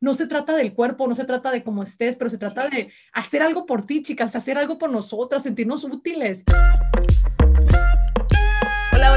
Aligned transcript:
no 0.00 0.14
se 0.14 0.26
trata 0.26 0.56
del 0.56 0.72
cuerpo, 0.72 1.06
no 1.06 1.14
se 1.14 1.24
trata 1.24 1.50
de 1.50 1.62
cómo 1.62 1.82
estés, 1.82 2.16
pero 2.16 2.30
se 2.30 2.38
trata 2.38 2.68
de 2.68 2.90
hacer 3.12 3.42
algo 3.42 3.66
por 3.66 3.84
ti, 3.84 4.02
chicas, 4.02 4.34
hacer 4.34 4.58
algo 4.58 4.78
por 4.78 4.90
nosotras, 4.90 5.42
sentirnos 5.42 5.84
útiles. 5.84 6.44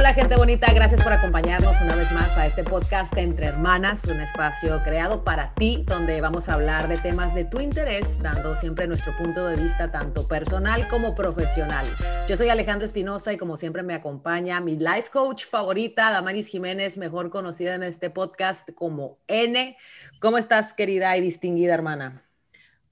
Hola, 0.04 0.16
gente 0.16 0.36
bonita, 0.36 0.68
gracias 0.74 1.02
por 1.02 1.13
acompañarnos 1.13 1.79
una 1.79 1.96
vez 1.96 2.12
más 2.12 2.38
a 2.38 2.46
este 2.46 2.62
podcast 2.65 3.15
Entre 3.15 3.46
Hermanas, 3.46 4.04
un 4.04 4.20
espacio 4.20 4.83
creado 4.83 5.24
para 5.24 5.54
ti 5.54 5.86
donde 5.88 6.20
vamos 6.20 6.49
a 6.49 6.56
hablar 6.56 6.90
de 6.90 6.97
temas 6.97 7.33
de 7.33 7.46
tu 7.46 7.62
interés, 7.62 8.22
dando 8.22 8.54
siempre 8.58 8.86
nuestro 8.86 9.15
punto 9.18 9.47
de 9.47 9.55
vista 9.55 9.94
tanto 9.94 10.28
personal 10.28 10.90
como 10.90 11.15
profesional. 11.15 11.86
Yo 12.28 12.36
soy 12.36 12.50
Alejandra 12.50 12.86
Espinosa 12.86 13.31
y 13.31 13.37
como 13.37 13.55
siempre 13.55 13.81
me 13.81 13.94
acompaña 13.94 14.60
mi 14.60 14.76
life 14.76 15.10
coach 15.10 15.46
favorita, 15.46 16.12
Damaris 16.12 16.48
Jiménez, 16.48 16.98
mejor 16.98 17.30
conocida 17.30 17.73
en 17.73 17.84
este 17.84 18.09
podcast 18.09 18.70
como 18.76 19.20
N. 19.27 19.77
¿Cómo 20.20 20.38
estás, 20.38 20.73
querida 20.73 21.16
y 21.16 21.22
distinguida 21.22 21.76
hermana? 21.76 22.23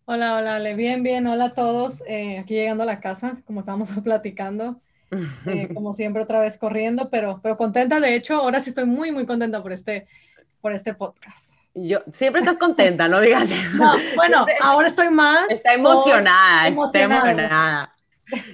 Hola, 0.06 0.38
hola, 0.38 0.60
bien, 0.76 1.04
bien, 1.04 1.28
hola 1.28 1.48
a 1.48 1.54
todos. 1.54 2.04
Eh, 2.08 2.40
aquí 2.40 2.54
llegando 2.54 2.84
a 2.84 2.86
la 2.86 3.02
casa, 3.02 3.42
como 3.46 3.60
estábamos 3.60 3.90
platicando. 4.02 4.80
Eh, 5.46 5.70
como 5.74 5.94
siempre 5.94 6.24
otra 6.24 6.40
vez 6.40 6.58
corriendo, 6.58 7.10
pero, 7.10 7.40
pero 7.44 7.58
contenta. 7.58 8.00
De 8.00 8.16
hecho, 8.16 8.36
ahora 8.36 8.62
sí 8.62 8.70
estoy 8.70 8.86
muy, 8.86 9.12
muy 9.12 9.26
contenta 9.26 9.62
por 9.62 9.74
este, 9.74 10.08
por 10.62 10.72
este 10.72 10.94
podcast. 10.94 11.56
Yo, 11.74 12.00
siempre 12.12 12.42
estás 12.42 12.58
contenta, 12.58 13.08
no 13.08 13.22
digas 13.22 13.50
eso. 13.50 13.78
bueno, 14.16 14.46
ahora 14.62 14.88
estoy 14.88 15.10
más. 15.10 15.50
Está 15.50 15.74
emocionada, 15.74 16.68
está 16.68 17.02
emocionada. 17.02 17.96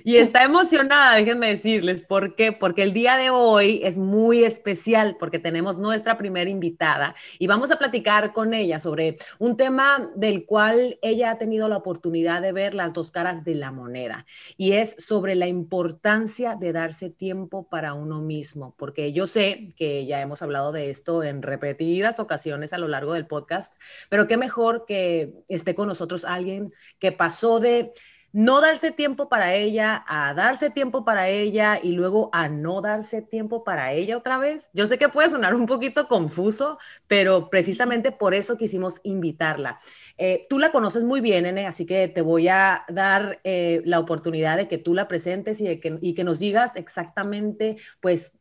Y 0.03 0.17
está 0.17 0.43
emocionada, 0.43 1.15
déjenme 1.15 1.47
decirles, 1.49 2.01
¿por 2.03 2.35
qué? 2.35 2.51
Porque 2.51 2.83
el 2.83 2.93
día 2.93 3.17
de 3.17 3.29
hoy 3.29 3.81
es 3.83 3.97
muy 3.97 4.43
especial 4.43 5.17
porque 5.19 5.39
tenemos 5.39 5.79
nuestra 5.79 6.17
primera 6.17 6.49
invitada 6.49 7.15
y 7.39 7.47
vamos 7.47 7.71
a 7.71 7.77
platicar 7.77 8.33
con 8.33 8.53
ella 8.53 8.79
sobre 8.79 9.17
un 9.39 9.57
tema 9.57 10.09
del 10.15 10.45
cual 10.45 10.97
ella 11.01 11.31
ha 11.31 11.37
tenido 11.37 11.67
la 11.69 11.77
oportunidad 11.77 12.41
de 12.41 12.51
ver 12.51 12.73
las 12.73 12.93
dos 12.93 13.11
caras 13.11 13.43
de 13.43 13.55
la 13.55 13.71
moneda 13.71 14.25
y 14.57 14.73
es 14.73 14.95
sobre 14.97 15.35
la 15.35 15.47
importancia 15.47 16.55
de 16.55 16.73
darse 16.73 17.09
tiempo 17.09 17.67
para 17.69 17.93
uno 17.93 18.21
mismo, 18.21 18.75
porque 18.77 19.13
yo 19.13 19.27
sé 19.27 19.73
que 19.75 20.05
ya 20.05 20.21
hemos 20.21 20.41
hablado 20.41 20.71
de 20.71 20.89
esto 20.89 21.23
en 21.23 21.41
repetidas 21.41 22.19
ocasiones 22.19 22.73
a 22.73 22.77
lo 22.77 22.87
largo 22.87 23.13
del 23.13 23.27
podcast, 23.27 23.75
pero 24.09 24.27
qué 24.27 24.37
mejor 24.37 24.85
que 24.85 25.33
esté 25.47 25.75
con 25.75 25.87
nosotros 25.87 26.25
alguien 26.25 26.73
que 26.99 27.11
pasó 27.11 27.59
de 27.59 27.91
no 28.33 28.61
darse 28.61 28.91
tiempo 28.91 29.29
para 29.29 29.53
ella, 29.53 30.03
a 30.07 30.33
darse 30.33 30.69
tiempo 30.69 31.05
para 31.05 31.29
ella 31.29 31.79
y 31.81 31.93
luego 31.93 32.29
a 32.33 32.49
no 32.49 32.81
darse 32.81 33.21
tiempo 33.21 33.63
para 33.63 33.93
ella 33.93 34.17
otra 34.17 34.37
vez. 34.37 34.69
Yo 34.73 34.85
sé 34.85 34.97
que 34.97 35.09
puede 35.09 35.29
sonar 35.29 35.55
un 35.55 35.65
poquito 35.65 36.07
confuso, 36.07 36.77
pero 37.07 37.49
precisamente 37.49 38.11
por 38.11 38.33
eso 38.33 38.57
quisimos 38.57 38.99
invitarla. 39.03 39.79
Eh, 40.17 40.45
tú 40.49 40.59
la 40.59 40.71
conoces 40.71 41.03
muy 41.03 41.21
bien, 41.21 41.43
Nene, 41.43 41.67
así 41.67 41.85
que 41.85 42.07
te 42.07 42.21
voy 42.21 42.47
a 42.47 42.85
dar 42.89 43.39
eh, 43.43 43.81
la 43.85 43.99
oportunidad 43.99 44.57
de 44.57 44.67
que 44.67 44.77
tú 44.77 44.93
la 44.93 45.07
presentes 45.07 45.61
y, 45.61 45.65
de 45.65 45.79
que, 45.79 45.97
y 46.01 46.13
que 46.13 46.23
nos 46.23 46.39
digas 46.39 46.75
exactamente, 46.75 47.77
pues, 48.01 48.33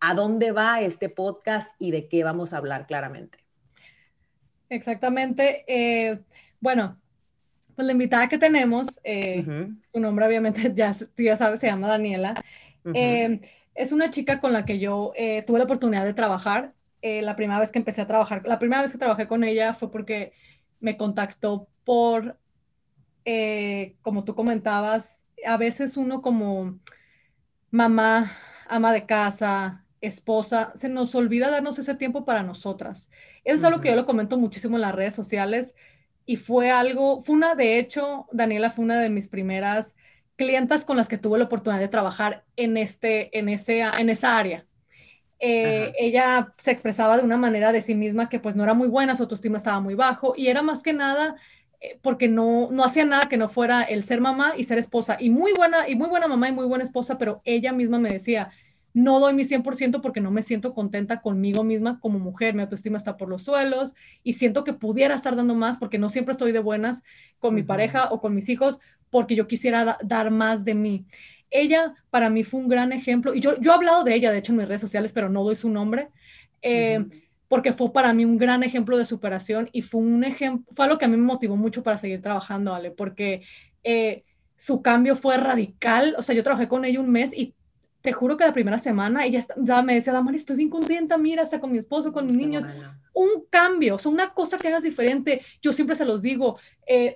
a 0.00 0.14
dónde 0.14 0.52
va 0.52 0.80
este 0.80 1.08
podcast 1.08 1.72
y 1.78 1.90
de 1.90 2.08
qué 2.08 2.24
vamos 2.24 2.52
a 2.52 2.58
hablar 2.58 2.86
claramente. 2.86 3.38
Exactamente. 4.68 5.64
Eh, 5.66 6.20
bueno, 6.60 6.98
pues 7.74 7.86
la 7.86 7.92
invitada 7.92 8.28
que 8.28 8.38
tenemos, 8.38 9.00
eh, 9.04 9.44
su 9.92 10.00
nombre 10.00 10.26
obviamente 10.26 10.72
ya, 10.74 10.92
tú 10.92 11.22
ya 11.22 11.36
sabes, 11.36 11.60
se 11.60 11.66
llama 11.66 11.88
Daniela. 11.88 12.34
Eh, 12.94 13.40
es 13.74 13.92
una 13.92 14.10
chica 14.10 14.40
con 14.40 14.52
la 14.52 14.64
que 14.64 14.78
yo 14.78 15.12
eh, 15.16 15.42
tuve 15.42 15.58
la 15.58 15.64
oportunidad 15.64 16.04
de 16.04 16.14
trabajar. 16.14 16.74
la 17.02 17.36
primera 17.36 17.58
vez 17.58 17.72
que 17.72 17.78
empecé 17.78 18.02
a 18.02 18.06
trabajar, 18.06 18.42
la 18.46 18.58
primera 18.58 18.82
vez 18.82 18.92
que 18.92 18.98
trabajé 18.98 19.26
con 19.26 19.44
ella 19.44 19.72
fue 19.74 19.90
porque 19.90 20.32
me 20.80 20.96
contactó 20.96 21.68
por, 21.84 22.38
como 24.02 24.24
tú 24.24 24.34
comentabas, 24.34 25.20
a 25.44 25.56
veces 25.56 25.96
uno 25.96 26.22
como 26.22 26.78
mamá, 27.70 28.32
ama 28.68 28.92
de 28.92 29.06
casa, 29.06 29.84
esposa, 30.00 30.72
se 30.74 30.88
nos 30.88 31.14
olvida 31.14 31.50
darnos 31.50 31.78
ese 31.78 31.94
tiempo 31.94 32.24
para 32.24 32.42
nosotras. 32.42 33.08
Eso 33.44 33.56
es 33.56 33.64
algo 33.64 33.80
que 33.80 33.88
yo 33.88 33.96
lo 33.96 34.04
comento 34.04 34.36
muchísimo 34.36 34.76
en 34.76 34.82
las 34.82 34.94
redes 34.94 35.14
sociales 35.14 35.74
y 36.26 36.36
fue 36.36 36.70
algo, 36.70 37.22
fue 37.22 37.36
una, 37.36 37.54
de 37.54 37.78
hecho, 37.78 38.26
Daniela 38.32 38.70
fue 38.70 38.84
una 38.84 39.00
de 39.00 39.08
mis 39.08 39.28
primeras 39.28 39.94
clientas 40.36 40.84
con 40.84 40.96
las 40.96 41.08
que 41.08 41.18
tuve 41.18 41.38
la 41.38 41.44
oportunidad 41.44 41.80
de 41.80 41.88
trabajar 41.88 42.44
en, 42.56 42.76
este, 42.76 43.36
en, 43.38 43.48
ese, 43.48 43.80
en 43.80 44.10
esa 44.10 44.38
área. 44.38 44.66
Eh, 45.38 45.92
ella 45.98 46.54
se 46.56 46.70
expresaba 46.70 47.16
de 47.16 47.24
una 47.24 47.36
manera 47.36 47.72
de 47.72 47.82
sí 47.82 47.96
misma 47.96 48.28
que 48.28 48.38
pues 48.38 48.54
no 48.54 48.62
era 48.62 48.74
muy 48.74 48.86
buena, 48.86 49.16
su 49.16 49.24
autoestima 49.24 49.56
estaba 49.58 49.80
muy 49.80 49.94
bajo 49.94 50.34
y 50.36 50.46
era 50.46 50.62
más 50.62 50.84
que 50.84 50.92
nada 50.92 51.34
eh, 51.80 51.98
porque 52.00 52.28
no, 52.28 52.68
no 52.70 52.84
hacía 52.84 53.04
nada 53.04 53.28
que 53.28 53.36
no 53.36 53.48
fuera 53.48 53.82
el 53.82 54.04
ser 54.04 54.20
mamá 54.20 54.54
y 54.56 54.62
ser 54.62 54.78
esposa 54.78 55.16
y 55.18 55.30
muy 55.30 55.52
buena 55.52 55.88
y 55.88 55.96
muy 55.96 56.08
buena 56.08 56.28
mamá 56.28 56.48
y 56.48 56.52
muy 56.52 56.64
buena 56.66 56.84
esposa, 56.84 57.18
pero 57.18 57.42
ella 57.44 57.72
misma 57.72 57.98
me 57.98 58.10
decía, 58.10 58.52
no 58.94 59.20
doy 59.20 59.34
mi 59.34 59.44
100% 59.44 60.00
porque 60.00 60.20
no 60.20 60.30
me 60.30 60.42
siento 60.42 60.74
contenta 60.74 61.20
conmigo 61.20 61.64
misma 61.64 61.98
como 62.00 62.18
mujer, 62.18 62.54
mi 62.54 62.62
autoestima 62.62 62.98
está 62.98 63.16
por 63.16 63.28
los 63.28 63.42
suelos 63.42 63.94
y 64.22 64.34
siento 64.34 64.64
que 64.64 64.72
pudiera 64.72 65.14
estar 65.14 65.34
dando 65.34 65.54
más 65.54 65.78
porque 65.78 65.98
no 65.98 66.10
siempre 66.10 66.32
estoy 66.32 66.52
de 66.52 66.58
buenas 66.58 67.02
con 67.38 67.54
mi 67.54 67.62
pareja 67.62 68.08
o 68.10 68.20
con 68.20 68.34
mis 68.34 68.48
hijos 68.48 68.80
porque 69.10 69.34
yo 69.34 69.46
quisiera 69.46 69.98
dar 70.02 70.30
más 70.30 70.64
de 70.64 70.74
mí. 70.74 71.06
Ella 71.50 71.94
para 72.10 72.30
mí 72.30 72.44
fue 72.44 72.60
un 72.60 72.68
gran 72.68 72.92
ejemplo 72.92 73.34
y 73.34 73.40
yo, 73.40 73.60
yo 73.60 73.72
he 73.72 73.74
hablado 73.74 74.04
de 74.04 74.14
ella, 74.14 74.30
de 74.30 74.38
hecho, 74.38 74.52
en 74.52 74.58
mis 74.58 74.68
redes 74.68 74.80
sociales, 74.80 75.12
pero 75.12 75.28
no 75.28 75.44
doy 75.44 75.56
su 75.56 75.68
nombre. 75.68 76.08
Eh, 76.62 77.04
porque 77.52 77.74
fue 77.74 77.92
para 77.92 78.14
mí 78.14 78.24
un 78.24 78.38
gran 78.38 78.62
ejemplo 78.62 78.96
de 78.96 79.04
superación 79.04 79.68
y 79.72 79.82
fue 79.82 80.00
un 80.00 80.24
ejemplo, 80.24 80.72
fue 80.74 80.86
algo 80.86 80.96
que 80.96 81.04
a 81.04 81.08
mí 81.08 81.18
me 81.18 81.22
motivó 81.22 81.54
mucho 81.54 81.82
para 81.82 81.98
seguir 81.98 82.22
trabajando, 82.22 82.74
Ale, 82.74 82.90
porque 82.90 83.42
eh, 83.84 84.24
su 84.56 84.80
cambio 84.80 85.16
fue 85.16 85.36
radical, 85.36 86.14
o 86.16 86.22
sea, 86.22 86.34
yo 86.34 86.42
trabajé 86.42 86.66
con 86.66 86.86
ella 86.86 86.98
un 86.98 87.10
mes 87.10 87.34
y 87.34 87.54
te 88.02 88.12
juro 88.12 88.36
que 88.36 88.44
la 88.44 88.52
primera 88.52 88.78
semana 88.78 89.24
ella 89.24 89.40
ya 89.56 89.82
me 89.82 89.94
decía, 89.94 90.12
Damari, 90.12 90.36
estoy 90.36 90.56
bien 90.56 90.68
contenta, 90.68 91.16
mira, 91.16 91.42
hasta 91.42 91.60
con 91.60 91.70
mi 91.70 91.78
esposo, 91.78 92.12
con 92.12 92.26
mis 92.26 92.34
niños. 92.34 92.64
Un 93.14 93.44
cambio, 93.48 93.94
o 93.94 93.98
sea, 93.98 94.10
una 94.10 94.34
cosa 94.34 94.58
que 94.58 94.68
hagas 94.68 94.82
diferente. 94.82 95.42
Yo 95.62 95.72
siempre 95.72 95.94
se 95.94 96.04
los 96.04 96.20
digo, 96.20 96.58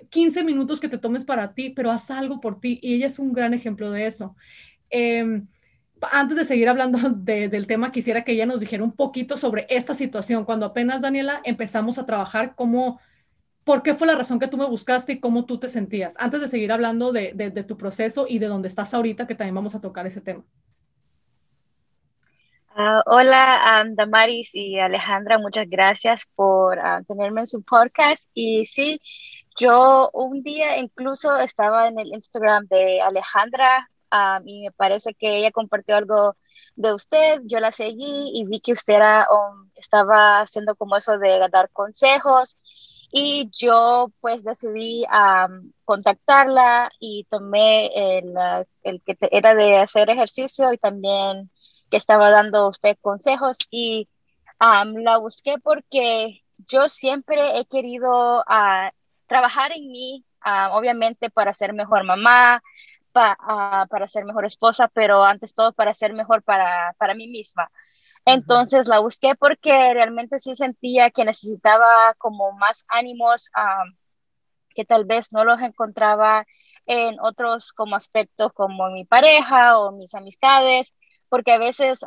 15 0.09 0.39
eh, 0.39 0.43
minutos 0.43 0.79
que 0.79 0.87
te 0.87 0.97
tomes 0.97 1.25
para 1.25 1.53
ti, 1.53 1.71
pero 1.71 1.91
haz 1.91 2.09
algo 2.09 2.39
por 2.39 2.61
ti. 2.61 2.79
Y 2.81 2.95
ella 2.95 3.07
es 3.07 3.19
un 3.19 3.33
gran 3.33 3.53
ejemplo 3.53 3.91
de 3.91 4.07
eso. 4.07 4.35
Em, 4.89 5.47
antes 6.13 6.37
de 6.37 6.45
seguir 6.45 6.69
hablando 6.69 6.97
del 7.17 7.67
tema, 7.67 7.91
quisiera 7.91 8.23
que 8.23 8.31
ella 8.31 8.45
nos 8.45 8.61
dijera 8.61 8.83
un 8.83 8.93
poquito 8.93 9.35
sobre 9.35 9.67
esta 9.69 9.93
situación. 9.93 10.45
Cuando 10.45 10.65
apenas, 10.65 11.01
Daniela, 11.01 11.41
empezamos 11.43 11.97
a 11.97 12.05
trabajar, 12.05 12.55
¿cómo, 12.55 13.01
¿por 13.67 13.83
qué 13.83 13.93
fue 13.93 14.07
la 14.07 14.15
razón 14.15 14.39
que 14.39 14.47
tú 14.47 14.57
me 14.57 14.65
buscaste 14.65 15.11
y 15.11 15.19
cómo 15.19 15.45
tú 15.45 15.59
te 15.59 15.67
sentías? 15.67 16.15
Antes 16.17 16.41
de 16.41 16.47
seguir 16.47 16.71
hablando 16.71 17.11
de, 17.11 17.33
de 17.33 17.63
tu 17.63 17.77
proceso 17.77 18.25
y 18.27 18.39
de 18.39 18.47
dónde 18.47 18.69
estás 18.69 18.93
ahorita, 18.93 19.27
que 19.27 19.35
también 19.35 19.53
vamos 19.53 19.75
a 19.75 19.81
tocar 19.81 20.07
ese 20.07 20.21
tema. 20.21 20.43
Ah, 22.79 23.01
hola, 23.07 23.83
Damaris 23.95 24.51
y 24.53 24.79
Alejandra, 24.79 25.37
muchas 25.39 25.67
gracias 25.67 26.27
por 26.35 26.79
ah, 26.79 27.01
tenerme 27.07 27.41
en 27.41 27.47
su 27.47 27.61
podcast. 27.63 28.29
Y 28.33 28.65
sí, 28.65 29.01
yo 29.59 30.09
un 30.13 30.43
día 30.43 30.77
incluso 30.77 31.35
estaba 31.37 31.87
en 31.87 31.99
el 31.99 32.13
Instagram 32.13 32.67
de 32.67 33.01
Alejandra 33.01 33.89
y 34.45 34.65
me 34.65 34.71
parece 34.71 35.13
que 35.13 35.39
ella 35.39 35.51
compartió 35.51 35.97
algo 35.97 36.37
de 36.75 36.93
usted, 36.93 37.41
yo 37.45 37.59
la 37.59 37.71
seguí 37.71 38.31
y 38.33 38.45
vi 38.45 38.61
que 38.61 38.73
usted 38.73 38.93
era, 38.93 39.27
um, 39.31 39.69
estaba 39.75 40.41
haciendo 40.41 40.75
como 40.75 40.95
eso 40.95 41.17
de 41.17 41.39
dar 41.51 41.69
consejos 41.71 42.55
y 43.11 43.49
yo 43.53 44.11
pues 44.19 44.43
decidí 44.43 45.05
contactarla 45.85 46.91
y 46.99 47.25
tomé 47.29 48.17
el, 48.17 48.33
el 48.83 49.01
que 49.03 49.17
era 49.31 49.55
de 49.55 49.77
hacer 49.77 50.09
ejercicio 50.09 50.73
y 50.73 50.77
también 50.77 51.49
que 51.89 51.97
estaba 51.97 52.29
dando 52.31 52.67
usted 52.67 52.97
consejos 53.01 53.57
y 53.71 54.07
la 54.59 55.17
busqué 55.17 55.55
porque 55.63 56.41
yo 56.67 56.89
siempre 56.89 57.59
he 57.59 57.65
querido 57.65 58.43
ah, 58.47 58.91
trabajar 59.27 59.71
en 59.71 59.91
mí, 59.91 60.25
ah, 60.41 60.71
obviamente 60.73 61.29
para 61.29 61.53
ser 61.53 61.73
mejor 61.73 62.03
mamá, 62.03 62.61
ah, 63.13 63.85
para 63.89 64.07
ser 64.07 64.25
mejor 64.25 64.45
esposa, 64.45 64.87
pero 64.87 65.23
antes 65.23 65.53
todo 65.53 65.73
para 65.73 65.93
ser 65.93 66.13
mejor 66.13 66.43
para, 66.43 66.93
para 66.97 67.13
mí 67.13 67.27
misma. 67.27 67.69
Entonces 68.27 68.87
la 68.87 68.99
busqué 68.99 69.35
porque 69.35 69.93
realmente 69.93 70.39
sí 70.39 70.53
sentía 70.53 71.11
que 71.11 71.25
necesitaba 71.25 72.13
como 72.17 72.51
más 72.51 72.85
ánimos 72.87 73.49
que 74.69 74.85
tal 74.85 75.05
vez 75.05 75.31
no 75.31 75.43
los 75.43 75.59
encontraba 75.61 76.45
en 76.85 77.19
otros 77.19 77.73
como 77.73 77.95
aspectos 77.95 78.51
como 78.53 78.89
mi 78.89 79.05
pareja 79.05 79.79
o 79.79 79.91
mis 79.91 80.13
amistades 80.13 80.93
porque 81.29 81.51
a 81.51 81.57
veces 81.57 82.01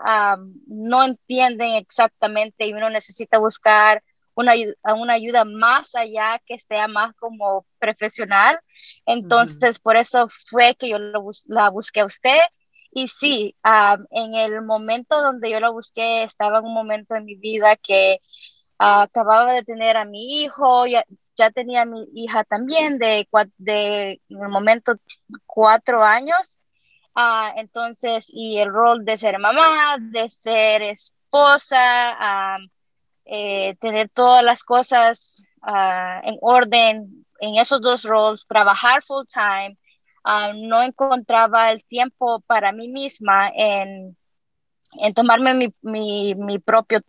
no 0.66 1.04
entienden 1.04 1.74
exactamente 1.74 2.66
y 2.66 2.72
uno 2.72 2.90
necesita 2.90 3.38
buscar 3.38 4.02
una, 4.34 4.52
una 4.94 5.14
ayuda 5.14 5.44
más 5.44 5.94
allá 5.94 6.40
que 6.46 6.58
sea 6.58 6.88
más 6.88 7.14
como 7.16 7.66
profesional. 7.78 8.58
Entonces, 9.04 9.78
por 9.78 9.96
eso 9.96 10.28
fue 10.28 10.74
que 10.76 10.88
yo 10.88 10.98
la 11.46 11.68
busqué 11.70 12.00
a 12.00 12.06
usted. 12.06 12.38
Y 12.92 13.08
sí, 13.08 13.56
en 14.10 14.34
el 14.34 14.62
momento 14.62 15.20
donde 15.20 15.50
yo 15.50 15.60
la 15.60 15.70
busqué, 15.70 16.24
estaba 16.24 16.58
en 16.58 16.64
un 16.64 16.74
momento 16.74 17.14
en 17.14 17.24
mi 17.24 17.36
vida 17.36 17.76
que 17.76 18.20
acababa 18.78 19.52
de 19.52 19.62
tener 19.64 19.96
a 19.96 20.04
mi 20.04 20.42
hijo, 20.42 20.86
ya, 20.86 21.04
ya 21.36 21.50
tenía 21.50 21.82
a 21.82 21.86
mi 21.86 22.06
hija 22.14 22.44
también 22.44 22.98
de, 22.98 23.28
de 23.58 24.20
en 24.28 24.42
el 24.42 24.48
momento 24.48 24.94
cuatro 25.46 26.02
años. 26.02 26.58
Ah, 27.14 27.52
entonces, 27.56 28.30
y 28.32 28.58
el 28.58 28.70
rol 28.72 29.04
de 29.04 29.16
ser 29.16 29.38
mamá, 29.38 29.96
de 29.98 30.28
ser 30.28 30.82
esposa, 30.82 32.58
eh, 33.24 33.76
tener 33.80 34.08
todas 34.10 34.42
las 34.42 34.64
cosas 34.64 35.44
ah, 35.62 36.20
en 36.24 36.38
orden 36.40 37.26
en 37.40 37.56
esos 37.56 37.80
dos 37.80 38.04
roles, 38.04 38.46
trabajar 38.46 39.02
full 39.02 39.24
time, 39.26 39.76
ah, 40.24 40.52
no 40.54 40.82
encontraba 40.82 41.70
el 41.70 41.84
tiempo 41.84 42.40
para 42.46 42.72
mí 42.72 42.88
misma 42.88 43.50
en, 43.54 44.16
en 44.92 45.14
tomarme 45.14 45.54
mi, 45.54 45.74
mi, 45.82 46.34
mi 46.34 46.58
propio 46.58 47.00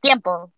tiempo. 0.00 0.52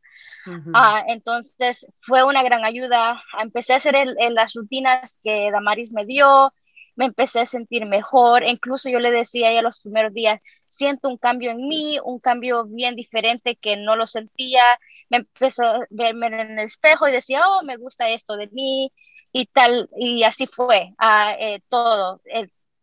entonces 1.06 1.86
fue 1.98 2.24
una 2.24 2.42
gran 2.42 2.64
ayuda. 2.64 3.22
Empecé 3.40 3.74
a 3.74 3.76
hacer 3.76 3.94
las 4.30 4.54
rutinas 4.54 5.18
que 5.22 5.50
Damaris 5.50 5.92
me 5.92 6.04
dio, 6.04 6.52
me 6.96 7.06
empecé 7.06 7.40
a 7.40 7.46
sentir 7.46 7.86
mejor. 7.86 8.42
Incluso 8.44 8.90
yo 8.90 8.98
le 8.98 9.10
decía 9.10 9.48
a 9.48 9.50
ella 9.52 9.62
los 9.62 9.80
primeros 9.80 10.12
días, 10.12 10.40
siento 10.66 11.08
un 11.08 11.18
cambio 11.18 11.52
en 11.52 11.58
mí, 11.68 11.98
un 12.04 12.18
cambio 12.18 12.64
bien 12.66 12.96
diferente 12.96 13.56
que 13.56 13.76
no 13.76 13.96
lo 13.96 14.06
sentía. 14.06 14.62
Me 15.10 15.18
empecé 15.18 15.64
a 15.64 15.80
verme 15.90 16.26
en 16.26 16.58
el 16.58 16.66
espejo 16.66 17.08
y 17.08 17.12
decía, 17.12 17.42
oh, 17.46 17.62
me 17.64 17.76
gusta 17.76 18.08
esto 18.08 18.36
de 18.36 18.48
mí 18.48 18.92
y 19.32 19.46
tal, 19.46 19.88
y 19.96 20.24
así 20.24 20.46
fue 20.46 20.94
ah, 20.98 21.34
eh, 21.38 21.60
todo. 21.68 22.20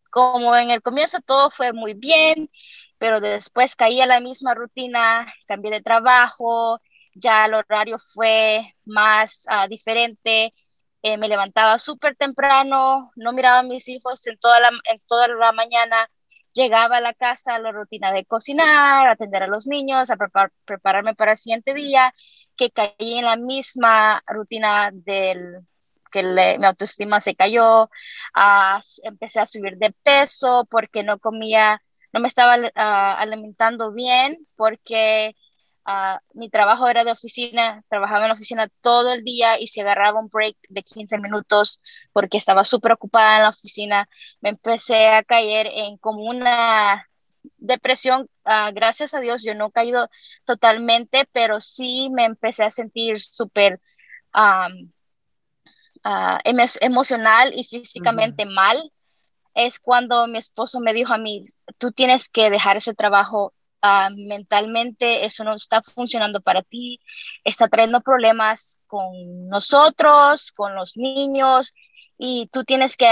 como 0.10 0.56
en 0.56 0.72
el 0.72 0.82
comienzo 0.82 1.20
todo 1.26 1.52
fue 1.52 1.74
muy 1.74 1.94
bien, 1.94 2.50
pero 2.98 3.20
después 3.22 3.76
caí 3.76 4.02
a 4.02 4.06
la 4.08 4.20
misma 4.20 4.56
rutina, 4.56 5.34
cambié 5.48 5.72
de 5.72 5.82
trabajo, 5.82 6.82
ya 7.14 7.46
el 7.46 7.54
horario 7.56 7.98
fue 8.00 8.76
más 8.86 9.46
ah, 9.50 9.68
diferente 9.68 10.54
eh, 11.02 11.18
me 11.18 11.30
levantaba 11.30 11.80
súper 11.80 12.16
temprano, 12.18 13.12
no 13.16 13.32
miraba 13.34 13.60
a 13.60 13.64
mis 13.64 13.88
hijos 13.88 14.26
en 14.28 14.38
toda, 14.38 14.60
la, 14.60 14.70
en 14.86 15.00
toda 15.08 15.28
la 15.30 15.52
mañana, 15.54 16.10
llegaba 16.54 16.98
a 16.98 17.02
la 17.02 17.14
casa 17.14 17.58
la 17.60 17.72
rutina 17.72 18.12
de 18.12 18.26
cocinar, 18.26 19.08
atender 19.08 19.44
a 19.44 19.48
los 19.48 19.66
niños, 19.68 20.12
a 20.12 20.18
prepararme 20.66 21.16
para 21.16 21.32
el 21.32 21.38
siguiente 21.38 21.74
día, 21.74 22.14
que 22.58 22.72
caí 22.72 23.18
en 23.18 23.26
la 23.26 23.38
misma 23.38 24.22
rutina 24.28 24.90
del 24.92 25.66
que 26.10 26.24
mi 26.60 26.66
autoestima 26.66 27.20
se 27.20 27.36
cayó, 27.36 27.90
empecé 29.04 29.40
a 29.40 29.46
subir 29.46 29.78
de 29.78 29.92
peso 30.04 30.68
porque 30.70 31.04
no 31.04 31.20
comía, 31.20 31.82
no 32.14 32.20
me 32.20 32.28
estaba 32.28 32.58
ah, 32.76 33.16
alimentando 33.20 33.92
bien, 33.92 34.48
porque 34.56 35.36
Ah, 35.92 36.22
mi 36.34 36.50
trabajo 36.52 36.88
era 36.88 37.04
de 37.04 37.12
oficina, 37.12 37.84
trabajaba 37.90 38.22
en 38.26 38.28
la 38.30 38.36
oficina 38.36 38.70
todo 38.82 39.12
el 39.12 39.24
día 39.24 39.60
y 39.60 39.66
si 39.66 39.82
agarraba 39.82 40.20
un 40.20 40.30
break 40.30 40.56
de 40.70 40.84
15 40.84 41.18
minutos 41.18 41.82
porque 42.14 42.38
estaba 42.38 42.64
súper 42.64 42.92
ocupada 42.92 43.38
en 43.38 43.44
la 43.44 43.50
oficina, 43.50 44.08
me 44.40 44.50
empecé 44.50 45.08
a 45.08 45.24
caer 45.24 45.66
en 45.68 45.98
como 45.98 46.24
una 46.26 47.08
depresión. 47.58 48.30
Ah, 48.46 48.70
gracias 48.72 49.16
a 49.16 49.20
Dios 49.20 49.44
yo 49.44 49.56
no 49.56 49.68
he 49.68 49.72
caído 49.72 50.10
totalmente, 50.46 51.28
pero 51.32 51.60
sí 51.60 52.10
me 52.12 52.26
empecé 52.26 52.66
a 52.66 52.70
sentir 52.70 53.20
súper 53.20 53.82
ah, 56.04 56.40
emocional 56.44 57.52
y 57.56 57.64
físicamente 57.64 58.46
mal. 58.46 58.92
Es 59.56 59.80
cuando 59.80 60.28
mi 60.28 60.38
esposo 60.38 60.80
me 60.80 60.94
dijo 60.94 61.14
a 61.14 61.18
mí, 61.18 61.42
tú 61.78 61.92
tienes 61.92 62.30
que 62.30 62.50
dejar 62.50 62.78
ese 62.78 62.94
trabajo 62.94 63.54
Ah, 63.82 64.10
mentalmente 64.14 65.26
eso 65.26 65.46
no 65.46 65.56
está 65.56 65.82
funcionando 65.82 66.42
para 66.42 66.62
ti, 66.62 67.00
está 67.46 67.70
trayendo 67.70 68.02
problemas 68.02 68.78
con 68.88 69.48
nosotros, 69.48 70.52
con 70.52 70.76
los 70.76 70.98
niños, 70.98 71.74
y 72.18 72.50
tú 72.52 72.66
tienes 72.66 72.98
que 72.98 73.08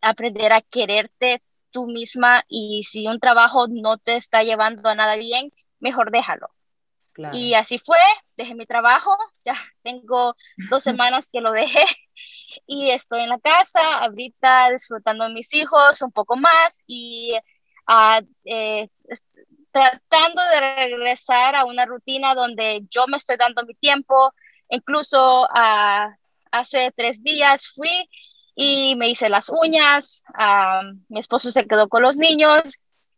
aprender 0.00 0.52
a 0.52 0.60
quererte 0.62 1.42
tú 1.72 1.88
misma 1.88 2.44
y 2.48 2.84
si 2.84 3.08
un 3.08 3.18
trabajo 3.18 3.66
no 3.68 3.98
te 3.98 4.16
está 4.16 4.44
llevando 4.44 4.88
a 4.88 4.94
nada 4.94 5.16
bien, 5.16 5.52
mejor 5.80 6.12
déjalo. 6.12 6.50
Y 7.32 7.54
así 7.54 7.78
fue, 7.78 7.98
dejé 8.36 8.54
mi 8.54 8.66
trabajo, 8.66 9.16
ya 9.44 9.54
tengo 9.82 10.34
dos 10.70 10.82
semanas 10.84 11.30
que 11.30 11.40
lo 11.40 11.52
dejé 11.52 11.84
y 12.66 12.90
estoy 12.90 13.22
en 13.22 13.28
la 13.28 13.38
casa, 13.38 13.98
ahorita 13.98 14.70
disfrutando 14.70 15.24
de 15.24 15.34
mis 15.34 15.52
hijos 15.54 16.02
un 16.02 16.12
poco 16.12 16.36
más 16.36 16.82
y 16.86 17.34
uh, 17.88 18.24
eh, 18.44 18.88
tratando 19.70 20.42
de 20.52 20.60
regresar 20.76 21.54
a 21.54 21.64
una 21.64 21.86
rutina 21.86 22.34
donde 22.34 22.82
yo 22.88 23.06
me 23.06 23.16
estoy 23.16 23.36
dando 23.36 23.64
mi 23.64 23.74
tiempo. 23.74 24.32
Incluso 24.68 25.42
uh, 25.42 26.14
hace 26.50 26.92
tres 26.96 27.22
días 27.22 27.68
fui 27.68 28.08
y 28.54 28.96
me 28.96 29.08
hice 29.08 29.28
las 29.28 29.48
uñas, 29.48 30.24
uh, 30.38 30.96
mi 31.08 31.20
esposo 31.20 31.50
se 31.50 31.66
quedó 31.66 31.88
con 31.88 32.02
los 32.02 32.16
niños 32.16 32.62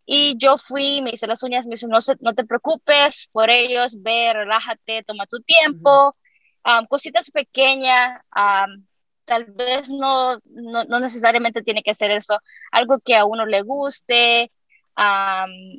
y 0.05 0.37
yo 0.39 0.59
fui, 0.59 1.01
me 1.03 1.11
hice 1.11 1.27
las 1.27 1.43
uñas, 1.43 1.67
me 1.67 1.73
dice, 1.73 1.87
no, 1.87 1.99
no 2.21 2.35
te 2.35 2.45
preocupes 2.45 3.29
por 3.33 3.51
ellos, 3.51 4.03
ve, 4.03 4.33
relájate, 4.33 5.05
toma 5.05 5.27
tu 5.27 5.41
tiempo, 5.41 6.17
um, 6.65 6.87
cositas 6.87 7.31
pequeñas, 7.31 8.21
um, 8.35 8.85
tal 9.25 9.45
vez 9.45 9.89
no, 9.91 10.39
no, 10.45 10.85
no, 10.85 11.01
necesariamente 11.01 11.63
tiene 11.63 11.83
que 11.83 11.95
ser 11.95 12.11
eso, 12.11 12.39
algo 12.73 12.99
que 13.01 13.17
a 13.17 13.25
uno 13.25 13.47
le 13.47 13.63
guste, 13.63 14.51
um, 14.97 15.79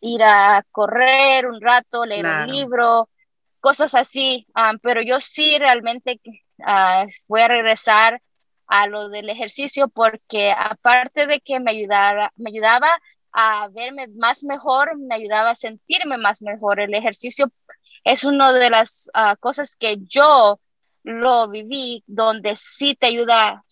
ir 0.00 0.22
a 0.22 0.64
correr 0.70 1.46
un 1.46 1.60
rato, 1.60 2.04
leer 2.04 2.26
un 2.26 2.46
libro, 2.46 3.08
cosas 3.60 3.94
así, 3.94 4.46
pero 4.82 5.02
yo 5.02 5.20
sí 5.20 5.58
realmente 5.58 6.20
uh, 6.58 7.06
voy 7.26 7.40
a 7.40 7.48
regresar 7.48 8.20
a 8.66 8.86
lo 8.86 9.08
del 9.08 9.30
ejercicio 9.30 9.88
porque 9.88 10.52
aparte 10.52 11.26
de 11.26 11.40
que 11.40 11.60
me 11.60 11.70
ayudara, 11.70 12.32
me 12.36 12.50
ayudaba 12.50 12.88
a 13.34 13.68
verme 13.68 14.06
más 14.08 14.44
mejor, 14.44 14.96
me 14.96 15.16
ayudaba 15.16 15.50
a 15.50 15.54
sentirme 15.54 16.16
más 16.16 16.40
mejor. 16.40 16.80
El 16.80 16.94
ejercicio 16.94 17.52
es 18.04 18.24
una 18.24 18.52
de 18.52 18.70
las 18.70 19.10
ah, 19.12 19.36
cosas 19.38 19.76
que 19.76 19.98
yo 20.06 20.60
lo 21.02 21.48
viví, 21.50 22.02
donde 22.06 22.54
sí 22.56 22.96
te 22.98 23.06
ayuda 23.06 23.64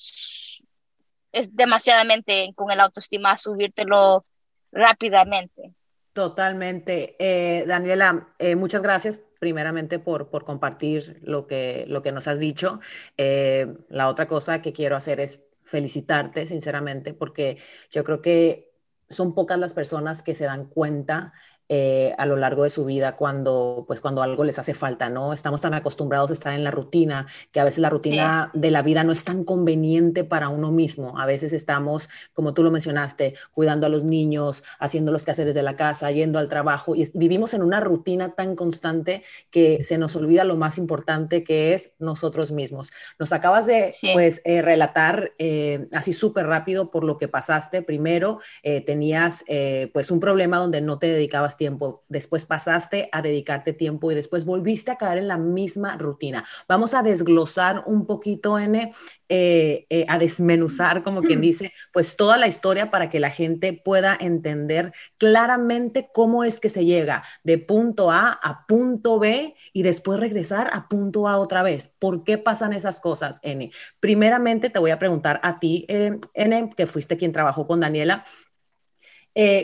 es 1.32 1.56
demasiadamente 1.56 2.52
con 2.54 2.70
el 2.70 2.80
autoestima 2.80 3.32
a 3.32 3.38
subírtelo 3.38 4.26
rápidamente. 4.70 5.72
Totalmente. 6.12 7.16
Eh, 7.18 7.64
Daniela, 7.66 8.34
eh, 8.38 8.54
muchas 8.54 8.82
gracias 8.82 9.18
primeramente 9.40 9.98
por, 9.98 10.28
por 10.28 10.44
compartir 10.44 11.18
lo 11.22 11.46
que, 11.46 11.84
lo 11.88 12.02
que 12.02 12.12
nos 12.12 12.28
has 12.28 12.38
dicho. 12.38 12.80
Eh, 13.16 13.66
la 13.88 14.08
otra 14.08 14.28
cosa 14.28 14.60
que 14.60 14.72
quiero 14.72 14.94
hacer 14.94 15.20
es 15.20 15.40
felicitarte, 15.64 16.46
sinceramente, 16.46 17.14
porque 17.14 17.56
yo 17.90 18.04
creo 18.04 18.20
que 18.20 18.71
son 19.12 19.34
pocas 19.34 19.58
las 19.58 19.74
personas 19.74 20.22
que 20.22 20.34
se 20.34 20.44
dan 20.44 20.66
cuenta 20.66 21.32
eh, 21.68 22.14
a 22.18 22.26
lo 22.26 22.36
largo 22.36 22.64
de 22.64 22.70
su 22.70 22.84
vida 22.84 23.16
cuando, 23.16 23.84
pues, 23.86 24.00
cuando 24.00 24.22
algo 24.22 24.44
les 24.44 24.58
hace 24.58 24.74
falta, 24.74 25.08
¿no? 25.08 25.32
Estamos 25.32 25.60
tan 25.60 25.74
acostumbrados 25.74 26.30
a 26.30 26.34
estar 26.34 26.52
en 26.52 26.64
la 26.64 26.70
rutina 26.70 27.26
que 27.50 27.60
a 27.60 27.64
veces 27.64 27.78
la 27.78 27.88
rutina 27.88 28.50
de 28.52 28.70
la 28.70 28.82
vida 28.82 29.04
no 29.04 29.12
es 29.12 29.24
tan 29.24 29.44
conveniente 29.44 30.24
para 30.24 30.48
uno 30.48 30.70
mismo. 30.70 31.18
A 31.18 31.24
veces 31.24 31.52
estamos, 31.52 32.08
como 32.32 32.52
tú 32.52 32.62
lo 32.62 32.70
mencionaste, 32.70 33.34
cuidando 33.52 33.86
a 33.86 33.90
los 33.90 34.04
niños, 34.04 34.64
haciendo 34.78 35.12
los 35.12 35.24
quehaceres 35.24 35.54
de 35.54 35.62
la 35.62 35.76
casa, 35.76 36.10
yendo 36.10 36.38
al 36.38 36.48
trabajo 36.48 36.94
y 36.94 37.08
vivimos 37.14 37.54
en 37.54 37.62
una 37.62 37.80
rutina 37.80 38.34
tan 38.34 38.56
constante 38.56 39.22
que 39.50 39.82
se 39.82 39.98
nos 39.98 40.16
olvida 40.16 40.44
lo 40.44 40.56
más 40.56 40.78
importante 40.78 41.44
que 41.44 41.74
es 41.74 41.92
nosotros 41.98 42.52
mismos. 42.52 42.92
Nos 43.18 43.32
acabas 43.32 43.66
de, 43.66 43.94
pues, 44.12 44.42
eh, 44.44 44.62
relatar 44.62 45.32
eh, 45.38 45.88
así 45.92 46.12
súper 46.12 46.46
rápido 46.46 46.90
por 46.90 47.04
lo 47.04 47.18
que 47.18 47.28
pasaste. 47.28 47.82
Primero, 47.82 48.40
tenías, 48.84 49.44
pues, 49.92 50.10
un 50.10 50.20
problema 50.20 50.58
donde 50.58 50.80
no 50.80 50.98
te 50.98 51.06
dedicabas 51.06 51.51
tiempo, 51.56 52.04
después 52.08 52.46
pasaste 52.46 53.08
a 53.12 53.22
dedicarte 53.22 53.72
tiempo 53.72 54.10
y 54.10 54.14
después 54.14 54.44
volviste 54.44 54.90
a 54.90 54.96
caer 54.96 55.18
en 55.18 55.28
la 55.28 55.38
misma 55.38 55.96
rutina. 55.96 56.44
Vamos 56.68 56.94
a 56.94 57.02
desglosar 57.02 57.84
un 57.86 58.06
poquito, 58.06 58.58
N, 58.58 58.92
eh, 59.34 59.86
eh, 59.88 60.04
a 60.08 60.18
desmenuzar, 60.18 61.02
como 61.02 61.22
quien 61.22 61.40
dice, 61.40 61.72
pues 61.90 62.16
toda 62.16 62.36
la 62.36 62.46
historia 62.46 62.90
para 62.90 63.08
que 63.08 63.18
la 63.18 63.30
gente 63.30 63.72
pueda 63.72 64.14
entender 64.20 64.92
claramente 65.16 66.10
cómo 66.12 66.44
es 66.44 66.60
que 66.60 66.68
se 66.68 66.84
llega 66.84 67.22
de 67.42 67.56
punto 67.56 68.10
A 68.10 68.38
a 68.42 68.66
punto 68.66 69.18
B 69.18 69.54
y 69.72 69.84
después 69.84 70.20
regresar 70.20 70.68
a 70.74 70.86
punto 70.86 71.28
A 71.28 71.38
otra 71.38 71.62
vez. 71.62 71.94
¿Por 71.98 72.24
qué 72.24 72.36
pasan 72.36 72.74
esas 72.74 73.00
cosas, 73.00 73.38
N? 73.42 73.70
Primeramente 74.00 74.68
te 74.68 74.78
voy 74.78 74.90
a 74.90 74.98
preguntar 74.98 75.40
a 75.42 75.58
ti, 75.58 75.86
eh, 75.88 76.18
N, 76.34 76.70
que 76.76 76.86
fuiste 76.86 77.16
quien 77.16 77.32
trabajó 77.32 77.66
con 77.66 77.80
Daniela. 77.80 78.24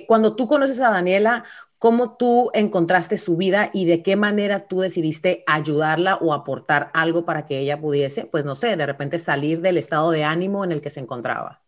cuando 0.06 0.34
tú 0.34 0.48
conoces 0.48 0.80
a 0.80 0.90
Daniela, 0.90 1.44
¿Cómo 1.78 2.16
tú 2.16 2.50
encontraste 2.54 3.16
su 3.16 3.36
vida 3.36 3.70
y 3.72 3.84
de 3.84 4.02
qué 4.02 4.16
manera 4.16 4.66
tú 4.66 4.80
decidiste 4.80 5.44
ayudarla 5.46 6.16
o 6.16 6.34
aportar 6.34 6.90
algo 6.92 7.24
para 7.24 7.46
que 7.46 7.58
ella 7.58 7.80
pudiese, 7.80 8.24
pues 8.24 8.44
no 8.44 8.54
sé, 8.56 8.76
de 8.76 8.86
repente 8.86 9.18
salir 9.18 9.60
del 9.60 9.78
estado 9.78 10.10
de 10.10 10.24
ánimo 10.24 10.64
en 10.64 10.72
el 10.72 10.80
que 10.80 10.90
se 10.90 11.00
encontraba? 11.00 11.62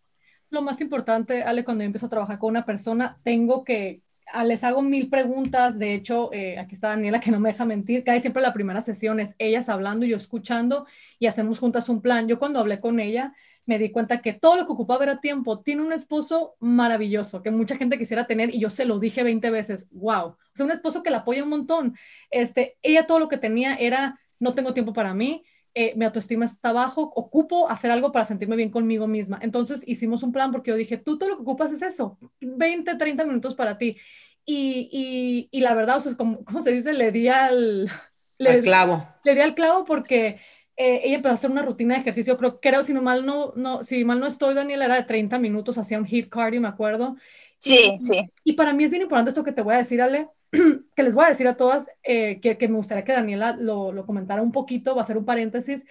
Lo 0.50 0.62
más 0.62 0.80
importante, 0.80 1.44
Ale, 1.44 1.64
cuando 1.64 1.84
yo 1.84 1.86
empiezo 1.86 2.06
a 2.06 2.10
trabajar 2.10 2.40
con 2.40 2.50
una 2.50 2.66
persona, 2.66 3.20
tengo 3.22 3.62
que 3.62 4.02
les 4.44 4.64
hago 4.64 4.82
mil 4.82 5.08
preguntas. 5.08 5.78
De 5.78 5.94
hecho, 5.94 6.32
eh, 6.32 6.58
aquí 6.58 6.74
está 6.74 6.88
Daniela 6.88 7.20
que 7.20 7.30
no 7.30 7.40
me 7.40 7.50
deja 7.50 7.64
mentir. 7.64 8.04
Cae 8.04 8.20
siempre 8.20 8.42
la 8.42 8.52
primera 8.52 8.80
sesión 8.80 9.20
es 9.20 9.34
ellas 9.38 9.68
hablando 9.68 10.06
y 10.06 10.10
yo 10.10 10.16
escuchando 10.16 10.86
y 11.18 11.26
hacemos 11.26 11.58
juntas 11.58 11.88
un 11.88 12.00
plan. 12.00 12.28
Yo 12.28 12.38
cuando 12.38 12.60
hablé 12.60 12.80
con 12.80 13.00
ella 13.00 13.34
me 13.66 13.78
di 13.78 13.90
cuenta 13.90 14.20
que 14.20 14.32
todo 14.32 14.56
lo 14.56 14.66
que 14.66 14.72
ocupaba 14.72 15.04
era 15.04 15.20
tiempo. 15.20 15.60
Tiene 15.60 15.82
un 15.82 15.92
esposo 15.92 16.56
maravilloso 16.60 17.42
que 17.42 17.50
mucha 17.50 17.76
gente 17.76 17.98
quisiera 17.98 18.26
tener 18.26 18.54
y 18.54 18.60
yo 18.60 18.70
se 18.70 18.84
lo 18.84 18.98
dije 18.98 19.22
20 19.22 19.50
veces. 19.50 19.88
Wow. 19.90 20.26
O 20.26 20.36
sea, 20.54 20.66
un 20.66 20.72
esposo 20.72 21.02
que 21.02 21.10
la 21.10 21.18
apoya 21.18 21.42
un 21.42 21.50
montón. 21.50 21.96
Este, 22.30 22.76
ella 22.82 23.06
todo 23.06 23.18
lo 23.18 23.28
que 23.28 23.38
tenía 23.38 23.74
era 23.76 24.18
no 24.38 24.54
tengo 24.54 24.72
tiempo 24.74 24.92
para 24.92 25.14
mí 25.14 25.44
eh, 25.72 25.92
mi 25.94 26.04
autoestima 26.04 26.44
está 26.44 26.72
bajo, 26.72 27.02
ocupo 27.02 27.70
hacer 27.70 27.92
algo 27.92 28.10
para 28.10 28.24
sentirme 28.24 28.56
bien 28.56 28.70
conmigo 28.70 29.06
misma. 29.06 29.38
Entonces 29.40 29.82
hicimos 29.86 30.24
un 30.24 30.32
plan 30.32 30.50
porque 30.50 30.70
yo 30.72 30.76
dije, 30.76 30.96
tú 30.96 31.16
todo 31.16 31.28
lo 31.28 31.36
que 31.36 31.42
ocupas 31.42 31.70
es 31.70 31.82
eso, 31.82 32.18
20, 32.40 32.96
30 32.96 33.24
minutos 33.24 33.54
para 33.54 33.78
ti. 33.78 33.96
Y, 34.44 35.48
y, 35.52 35.60
la 35.60 35.74
verdad, 35.74 35.98
o 35.98 36.00
sea, 36.00 36.16
como, 36.16 36.44
¿cómo 36.44 36.60
se 36.60 36.72
dice? 36.72 36.92
Le 36.92 37.12
di 37.12 37.28
al... 37.28 37.88
Le, 38.38 38.60
clavo. 38.60 39.06
Le 39.22 39.34
di 39.34 39.42
al 39.42 39.54
clavo 39.54 39.84
porque 39.84 40.40
eh, 40.82 41.02
ella 41.04 41.16
empezó 41.16 41.32
a 41.32 41.34
hacer 41.34 41.50
una 41.50 41.60
rutina 41.60 41.94
de 41.94 42.00
ejercicio, 42.00 42.38
creo, 42.38 42.58
creo 42.58 42.82
si 42.82 42.94
no 42.94 43.02
mal 43.02 43.26
no, 43.26 43.52
no, 43.54 43.84
si 43.84 44.02
mal 44.02 44.18
no 44.18 44.26
estoy, 44.26 44.54
Daniel, 44.54 44.80
era 44.80 44.94
de 44.94 45.02
30 45.02 45.38
minutos, 45.38 45.76
hacía 45.76 45.98
un 45.98 46.06
hit 46.06 46.30
cardio, 46.30 46.58
me 46.62 46.68
acuerdo. 46.68 47.16
Sí, 47.58 47.98
sí. 48.00 48.30
Y 48.44 48.54
para 48.54 48.72
mí 48.72 48.84
es 48.84 48.90
bien 48.90 49.02
importante 49.02 49.28
esto 49.28 49.44
que 49.44 49.52
te 49.52 49.60
voy 49.60 49.74
a 49.74 49.76
decir, 49.76 50.00
Ale, 50.00 50.30
que 50.96 51.02
les 51.02 51.14
voy 51.14 51.26
a 51.26 51.28
decir 51.28 51.46
a 51.48 51.58
todas, 51.58 51.90
eh, 52.02 52.40
que, 52.40 52.56
que, 52.56 52.66
me 52.68 52.76
gustaría 52.76 53.04
que 53.04 53.12
Daniela 53.12 53.54
lo, 53.60 53.92
lo, 53.92 54.06
comentara 54.06 54.40
un 54.40 54.52
poquito, 54.52 54.94
va 54.94 55.02
a 55.02 55.04
ser 55.04 55.18
un 55.18 55.26
paréntesis, 55.26 55.84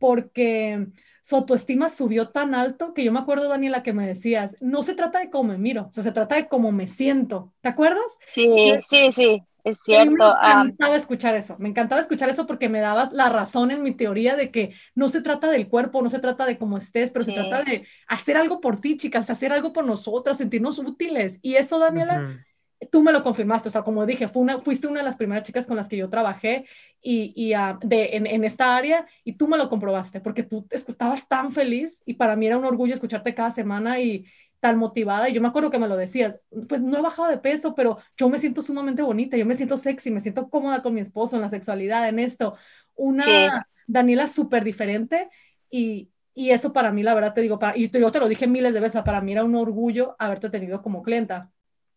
porque 0.00 0.88
su 1.20 1.36
autoestima 1.36 1.88
subió 1.88 2.30
tan 2.30 2.56
alto 2.56 2.94
que 2.94 3.04
yo 3.04 3.12
me 3.12 3.20
acuerdo, 3.20 3.48
Daniela, 3.48 3.84
que 3.84 3.92
me 3.92 4.08
decías, 4.08 4.56
no 4.60 4.82
se 4.82 4.96
trata 4.96 5.20
de 5.20 5.30
cómo 5.30 5.52
me 5.52 5.58
miro, 5.58 5.86
o 5.88 5.92
sea, 5.92 6.02
se 6.02 6.10
trata 6.10 6.34
de 6.34 6.48
cómo 6.48 6.72
me 6.72 6.88
siento, 6.88 7.54
¿te 7.60 7.68
acuerdas? 7.68 8.18
Sí, 8.26 8.72
sí, 8.82 9.12
sí, 9.12 9.44
es 9.64 9.80
cierto. 9.84 10.34
Me 10.42 10.50
encantaba 10.50 10.96
escuchar 10.96 11.34
eso, 11.36 11.56
me 11.58 11.68
encantaba 11.68 12.00
escuchar 12.00 12.28
eso 12.28 12.46
porque 12.46 12.68
me 12.68 12.80
dabas 12.80 13.12
la 13.12 13.28
razón 13.28 13.70
en 13.70 13.82
mi 13.82 13.92
teoría 13.92 14.36
de 14.36 14.50
que 14.50 14.74
no 14.94 15.08
se 15.08 15.22
trata 15.22 15.50
del 15.50 15.68
cuerpo, 15.68 16.02
no 16.02 16.10
se 16.10 16.18
trata 16.18 16.46
de 16.46 16.58
cómo 16.58 16.78
estés, 16.78 17.10
pero 17.10 17.24
se 17.24 17.32
trata 17.32 17.62
de 17.62 17.86
hacer 18.08 18.36
algo 18.36 18.60
por 18.60 18.80
ti, 18.80 18.96
chicas, 18.96 19.30
hacer 19.30 19.52
algo 19.52 19.72
por 19.72 19.84
nosotras, 19.84 20.38
sentirnos 20.38 20.78
útiles. 20.78 21.38
Y 21.42 21.54
eso, 21.54 21.78
Daniela, 21.78 22.44
tú 22.90 23.02
me 23.02 23.12
lo 23.12 23.22
confirmaste, 23.22 23.68
o 23.68 23.70
sea, 23.70 23.82
como 23.82 24.06
dije, 24.06 24.28
fue 24.28 24.42
una, 24.42 24.60
fuiste 24.60 24.86
una 24.86 25.00
de 25.00 25.04
las 25.04 25.16
primeras 25.16 25.44
chicas 25.44 25.66
con 25.66 25.76
las 25.76 25.88
que 25.88 25.96
yo 25.96 26.08
trabajé 26.08 26.66
y, 27.00 27.32
y 27.36 27.54
uh, 27.54 27.78
de, 27.80 28.16
en, 28.16 28.26
en, 28.26 28.44
esta 28.44 28.76
área 28.76 29.06
y 29.24 29.34
tú 29.34 29.48
me 29.48 29.58
lo 29.58 29.68
comprobaste 29.68 30.20
porque 30.20 30.42
tú 30.42 30.66
estabas 30.70 31.28
tan 31.28 31.52
feliz 31.52 32.02
y 32.04 32.14
para 32.14 32.36
mí 32.36 32.46
era 32.46 32.58
un 32.58 32.64
orgullo 32.64 32.94
escucharte 32.94 33.34
cada 33.34 33.50
semana 33.50 34.00
y 34.00 34.26
tan 34.62 34.78
motivada 34.78 35.28
y 35.28 35.32
yo 35.32 35.40
me 35.40 35.48
acuerdo 35.48 35.72
que 35.72 35.80
me 35.80 35.88
lo 35.88 35.96
decías, 35.96 36.38
pues 36.68 36.82
no 36.82 36.96
he 36.96 37.02
bajado 37.02 37.28
de 37.28 37.38
peso, 37.38 37.74
pero 37.74 37.98
yo 38.16 38.28
me 38.28 38.38
siento 38.38 38.62
sumamente 38.62 39.02
bonita, 39.02 39.36
yo 39.36 39.44
me 39.44 39.56
siento 39.56 39.76
sexy, 39.76 40.12
me 40.12 40.20
siento 40.20 40.48
cómoda 40.48 40.82
con 40.82 40.94
mi 40.94 41.00
esposo 41.00 41.34
en 41.34 41.42
la 41.42 41.48
sexualidad, 41.48 42.08
en 42.08 42.20
esto, 42.20 42.54
una 42.94 43.66
Daniela 43.88 44.28
súper 44.28 44.62
diferente 44.62 45.28
y, 45.68 46.10
y 46.32 46.50
eso 46.50 46.72
para 46.72 46.92
mí, 46.92 47.02
la 47.02 47.12
verdad 47.12 47.34
te 47.34 47.40
digo, 47.40 47.58
para, 47.58 47.76
y 47.76 47.90
yo 47.90 48.12
te 48.12 48.20
lo 48.20 48.28
dije 48.28 48.46
miles 48.46 48.72
de 48.72 48.78
veces, 48.78 49.02
para 49.02 49.20
mí 49.20 49.32
era 49.32 49.42
un 49.42 49.56
orgullo 49.56 50.14
haberte 50.20 50.48
tenido 50.48 50.80
como 50.80 51.02
clienta. 51.02 51.50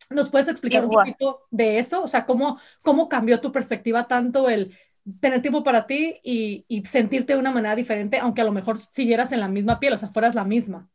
¿Nos 0.10 0.32
puedes 0.32 0.48
explicar 0.48 0.86
un 0.86 0.92
poquito 0.92 1.44
de 1.52 1.78
eso? 1.78 2.02
O 2.02 2.08
sea, 2.08 2.26
¿cómo, 2.26 2.60
cómo 2.84 3.10
cambió 3.10 3.42
tu 3.42 3.52
perspectiva 3.52 4.08
tanto 4.08 4.50
el 4.50 4.76
tener 5.20 5.44
tiempo 5.44 5.62
para 5.62 5.86
ti 5.86 6.20
y, 6.24 6.66
y, 6.68 6.84
sentirte 6.88 7.34
de 7.34 7.40
una 7.40 7.52
manera 7.52 7.76
diferente, 7.76 8.18
aunque 8.18 8.42
a 8.42 8.46
lo 8.46 8.52
mejor 8.52 8.80
siguieras 8.80 9.32
en 9.34 9.40
la 9.40 9.48
misma 9.48 9.80
piel, 9.80 9.94
o 9.94 10.00
sea, 10.00 10.10
fueras 10.10 10.34
la 10.34 10.46
misma? 10.46 10.90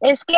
Es 0.00 0.24
que 0.24 0.36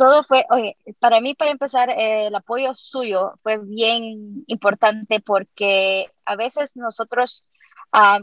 todo 0.00 0.24
fue, 0.24 0.46
oye, 0.50 0.78
para 0.98 1.20
mí, 1.20 1.34
para 1.34 1.50
empezar, 1.50 1.90
eh, 1.90 2.28
el 2.28 2.34
apoyo 2.34 2.74
suyo 2.74 3.34
fue 3.42 3.58
bien 3.58 4.44
importante 4.46 5.20
porque 5.20 6.10
a 6.24 6.36
veces 6.36 6.74
nosotros, 6.76 7.44
ah, 7.92 8.20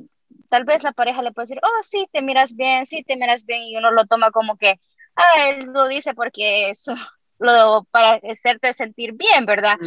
tal 0.50 0.64
vez 0.64 0.84
la 0.84 0.92
pareja 0.92 1.22
le 1.22 1.32
puede 1.32 1.44
decir, 1.44 1.60
oh, 1.62 1.84
sí, 1.84 2.08
te 2.12 2.24
miras 2.24 2.56
bien, 2.56 2.86
sí, 2.88 3.04
te 3.04 3.16
miras 3.16 3.46
bien, 3.46 3.62
y 3.62 3.78
uno 3.78 3.92
lo 3.92 4.08
toma 4.08 4.32
como 4.32 4.58
que, 4.58 4.80
ah, 5.16 5.50
él 5.50 5.68
lo 5.68 5.88
dice 5.88 6.16
porque 6.16 6.72
eso 6.72 6.94
lo, 7.40 7.84
para 7.92 8.20
hacerte 8.28 8.74
sentir 8.74 9.14
bien, 9.14 9.46
¿verdad? 9.46 9.78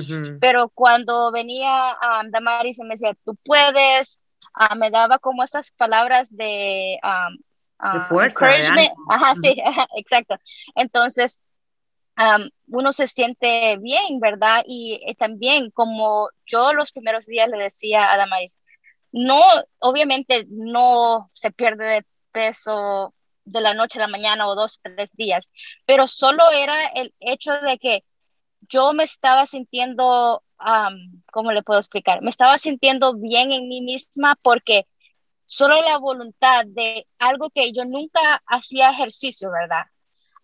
Pero 0.40 0.68
cuando 0.68 1.32
venía 1.32 1.90
a 1.90 2.20
um, 2.20 2.30
Damaris 2.30 2.78
y 2.78 2.84
me 2.84 2.90
decía, 2.90 3.16
tú 3.24 3.36
puedes, 3.44 4.20
uh, 4.54 4.76
me 4.76 4.90
daba 4.90 5.18
como 5.18 5.42
esas 5.42 5.72
palabras 5.72 6.36
de, 6.36 7.00
um, 7.02 7.36
de 7.92 8.00
fuerza. 8.00 8.38
Ajá, 9.08 9.34
sí, 9.40 9.56
exacto. 9.96 10.36
Entonces, 10.74 11.42
um, 12.18 12.48
uno 12.68 12.92
se 12.92 13.06
siente 13.06 13.76
bien, 13.78 14.20
¿verdad? 14.20 14.62
Y, 14.66 15.00
y, 15.04 15.14
también 15.14 15.70
como 15.70 16.28
yo 16.46 16.72
los 16.72 16.92
primeros 16.92 17.26
días 17.26 17.48
le 17.48 17.58
decía 17.58 18.12
a 18.12 18.16
Damaris, 18.16 18.58
no, 19.12 19.40
obviamente 19.78 20.46
no 20.48 21.30
se 21.34 21.50
pierde 21.50 21.84
de 21.84 22.06
peso 22.32 23.14
de 23.44 23.60
la 23.60 23.74
noche 23.74 23.98
a 23.98 24.02
la 24.02 24.08
mañana 24.08 24.46
o 24.46 24.54
dos, 24.54 24.80
tres 24.82 25.14
días, 25.16 25.50
pero 25.86 26.06
solo 26.06 26.50
era 26.52 26.86
el 26.94 27.12
hecho 27.18 27.52
de 27.52 27.78
que 27.78 28.04
yo 28.68 28.92
me 28.92 29.04
estaba 29.04 29.46
sintiendo, 29.46 30.42
um, 30.60 31.22
¿cómo 31.32 31.52
le 31.52 31.62
puedo 31.62 31.80
explicar? 31.80 32.22
Me 32.22 32.30
estaba 32.30 32.58
sintiendo 32.58 33.14
bien 33.14 33.52
en 33.52 33.68
mí 33.68 33.80
misma 33.80 34.36
porque 34.42 34.86
solo 35.50 35.82
la 35.82 35.98
voluntad 35.98 36.64
de 36.66 37.06
algo 37.18 37.50
que 37.50 37.72
yo 37.72 37.84
nunca 37.84 38.42
hacía 38.46 38.90
ejercicio, 38.90 39.50
¿verdad? 39.50 39.84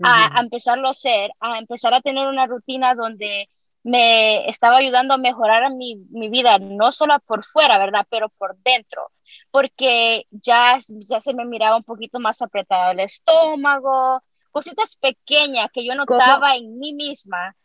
a, 0.02 0.40
empezarlo 0.40 0.88
a 0.88 0.90
hacer, 0.90 1.30
a 1.40 1.58
empezar 1.58 1.94
a 1.94 2.00
tener 2.00 2.26
una 2.26 2.46
rutina 2.46 2.94
donde 2.94 3.48
me 3.82 4.48
estaba 4.48 4.78
ayudando 4.78 5.14
a 5.14 5.18
mejorar 5.18 5.72
mi, 5.72 5.96
mi 6.10 6.28
vida, 6.28 6.58
no 6.58 6.90
solo 6.90 7.18
por 7.24 7.44
fuera, 7.44 7.78
¿verdad? 7.78 8.06
Pero 8.10 8.28
por 8.30 8.56
dentro 8.58 9.10
porque 9.50 10.26
ya, 10.30 10.78
ya 10.88 11.20
se 11.20 11.34
me 11.34 11.44
miraba 11.44 11.76
un 11.76 11.82
poquito 11.82 12.20
más 12.20 12.42
apretado 12.42 12.92
el 12.92 13.00
estómago, 13.00 14.22
cositas 14.50 14.96
pequeñas 14.96 15.68
que 15.72 15.86
yo 15.86 15.94
notaba 15.94 16.56
en 16.56 16.78
mí 16.78 16.92
misma, 16.92 17.56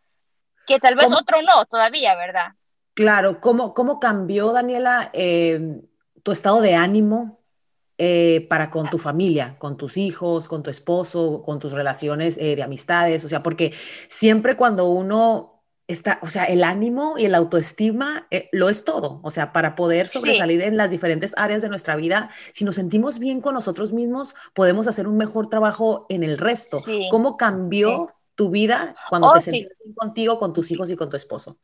que 0.66 0.80
tal 0.80 0.96
vez 0.96 1.12
otro 1.12 1.42
no 1.42 1.66
todavía, 1.66 2.16
¿verdad? 2.16 2.54
Claro, 2.94 3.42
¿cómo, 3.42 3.74
cómo 3.74 4.00
cambió, 4.00 4.52
Daniela, 4.52 5.10
em, 5.14 5.82
tu 6.24 6.32
estado 6.32 6.62
de 6.62 6.76
ánimo 6.76 7.40
eh, 7.98 8.48
para 8.50 8.70
con 8.70 8.90
tu 8.90 8.98
familia, 8.98 9.58
con 9.60 9.78
tus 9.78 9.98
hijos, 9.98 10.48
con 10.48 10.64
tu 10.64 10.70
esposo, 10.70 11.44
con 11.44 11.60
tus 11.60 11.74
relaciones 11.74 12.38
eh, 12.38 12.56
de 12.56 12.64
amistades? 12.64 13.24
O 13.26 13.30
sea, 13.30 13.44
porque 13.44 13.74
siempre 14.08 14.56
cuando 14.56 14.88
uno 14.90 15.52
o 16.22 16.28
sea, 16.28 16.46
el 16.46 16.64
ánimo 16.64 17.18
y 17.18 17.26
el 17.26 17.36
autoestima 17.36 18.28
eh, 18.32 18.50
lo 18.52 18.70
es 18.70 18.86
todo. 18.86 19.20
O 19.24 19.32
sea, 19.32 19.52
para 19.52 19.76
poder 19.76 20.08
sobresalir 20.08 20.62
en 20.62 20.78
las 20.78 20.90
diferentes 20.90 21.34
áreas 21.38 21.62
de 21.62 21.70
nuestra 21.70 21.96
vida, 21.96 22.30
si 22.54 22.64
nos 22.64 22.76
sentimos 22.76 23.20
bien 23.20 23.42
con 23.42 23.54
nosotros 23.54 23.92
mismos, 23.92 24.36
podemos 24.54 24.88
hacer 24.88 25.08
un 25.08 25.18
mejor 25.18 25.50
trabajo 25.50 26.06
en 26.10 26.24
el 26.24 26.38
resto. 26.38 26.78
¿Cómo 27.10 27.38
cambió 27.38 28.14
tu 28.36 28.50
vida 28.50 28.96
cuando 29.10 29.30
oh, 29.30 29.34
te 29.34 29.42
sentías 29.42 29.72
bien 29.84 29.94
contigo, 29.96 30.40
con 30.40 30.54
tus 30.54 30.72
hijos 30.72 30.90
y 30.90 30.96
con 30.96 31.10
tu 31.10 31.18
esposo? 31.18 31.58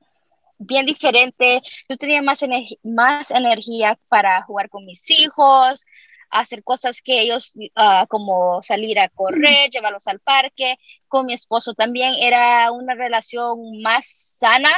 Bien 0.60 0.86
diferente. 0.86 1.62
Yo 1.88 1.98
tenía 1.98 2.22
más, 2.22 2.44
más 2.84 3.32
energía 3.32 4.00
para 4.10 4.42
jugar 4.44 4.70
con 4.70 4.86
mis 4.86 5.10
hijos, 5.12 5.86
hacer 6.30 6.64
cosas 6.64 7.02
que 7.02 7.22
ellos, 7.22 7.54
ah, 7.76 8.06
como 8.10 8.62
salir 8.64 9.00
a 9.00 9.10
correr, 9.10 9.70
llevarlos 9.70 10.08
al 10.08 10.20
parque. 10.20 10.78
Con 11.08 11.28
mi 11.28 11.34
esposo 11.34 11.74
también 11.74 12.16
era 12.16 12.72
una 12.72 12.96
relación 12.96 13.82
más 13.82 14.08
sana, 14.08 14.72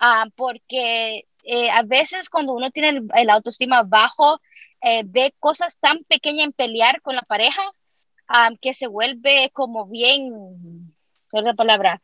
ah, 0.00 0.26
porque 0.36 1.26
eh, 1.44 1.70
a 1.70 1.82
veces 1.82 2.28
cuando 2.30 2.52
uno 2.52 2.70
tiene 2.70 3.00
el, 3.14 3.30
autoestima 3.30 3.82
bajo, 3.82 4.40
eh, 4.82 5.02
ve 5.06 5.34
cosas 5.40 5.78
tan 5.78 6.04
pequeñas 6.04 6.46
en 6.46 6.52
pelear 6.52 7.00
con 7.02 7.16
la 7.16 7.22
pareja, 7.22 7.62
ah, 8.28 8.50
que 8.60 8.74
se 8.74 8.86
vuelve 8.86 9.50
como 9.52 9.86
bien, 9.86 10.94
¿qué 11.30 11.38
es 11.38 11.44
la 11.44 11.54
palabra? 11.54 12.02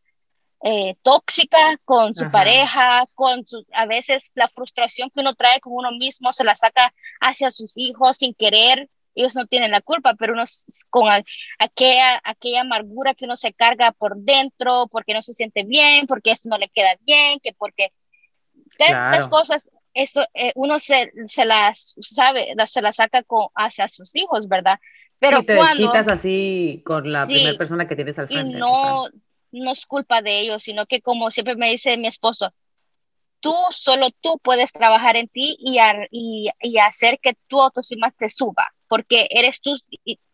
Eh, 0.66 0.96
tóxica 1.02 1.78
con 1.84 2.16
su 2.16 2.30
pareja, 2.30 3.06
con 3.14 3.46
su, 3.46 3.66
a 3.74 3.84
veces 3.84 4.32
la 4.34 4.48
frustración 4.48 5.10
que 5.10 5.20
uno 5.20 5.34
trae 5.34 5.60
con 5.60 5.74
uno 5.74 5.90
mismo 5.92 6.32
se 6.32 6.42
la 6.42 6.56
saca 6.56 6.94
hacia 7.20 7.50
sus 7.50 7.76
hijos 7.76 8.16
sin 8.16 8.32
querer. 8.32 8.88
Ellos 9.14 9.34
no 9.34 9.46
tienen 9.46 9.72
la 9.72 9.82
culpa, 9.82 10.14
pero 10.18 10.32
uno 10.32 10.44
con 10.88 11.10
aquella, 11.58 12.18
aquella 12.24 12.62
amargura 12.62 13.12
que 13.12 13.26
uno 13.26 13.36
se 13.36 13.52
carga 13.52 13.92
por 13.92 14.16
dentro, 14.16 14.88
porque 14.90 15.12
no 15.12 15.20
se 15.20 15.34
siente 15.34 15.64
bien, 15.64 16.06
porque 16.06 16.30
esto 16.30 16.48
no 16.48 16.56
le 16.56 16.70
queda 16.70 16.96
bien, 17.02 17.40
que 17.40 17.52
porque 17.52 17.92
las 18.78 19.28
cosas, 19.28 19.70
esto, 19.92 20.22
eh, 20.32 20.52
uno 20.54 20.78
se, 20.78 21.12
se, 21.26 21.44
las 21.44 21.94
sabe, 22.00 22.54
se 22.64 22.80
las 22.80 22.96
saca 22.96 23.22
con, 23.22 23.48
hacia 23.54 23.86
sus 23.86 24.16
hijos, 24.16 24.48
¿verdad? 24.48 24.78
Pero 25.18 25.42
te 25.42 25.56
cuando, 25.56 25.86
quitas 25.86 26.08
así 26.08 26.82
con 26.86 27.10
la 27.12 27.26
primera 27.26 27.58
persona 27.58 27.86
que 27.86 27.96
tienes 27.96 28.18
al 28.18 28.28
frente. 28.28 28.56
Y 28.56 28.60
no, 28.60 29.08
no 29.60 29.72
es 29.72 29.86
culpa 29.86 30.22
de 30.22 30.40
ellos, 30.40 30.62
sino 30.62 30.86
que 30.86 31.00
como 31.00 31.30
siempre 31.30 31.56
me 31.56 31.70
dice 31.70 31.96
mi 31.96 32.06
esposo, 32.06 32.52
tú, 33.40 33.54
solo 33.70 34.08
tú 34.20 34.38
puedes 34.42 34.72
trabajar 34.72 35.16
en 35.16 35.28
ti 35.28 35.56
y, 35.58 35.78
y, 36.10 36.78
hacer 36.78 37.18
que 37.20 37.36
tu 37.46 37.60
autoestima 37.60 38.10
te 38.10 38.28
suba, 38.28 38.66
porque 38.88 39.26
eres 39.30 39.60
tú 39.60 39.76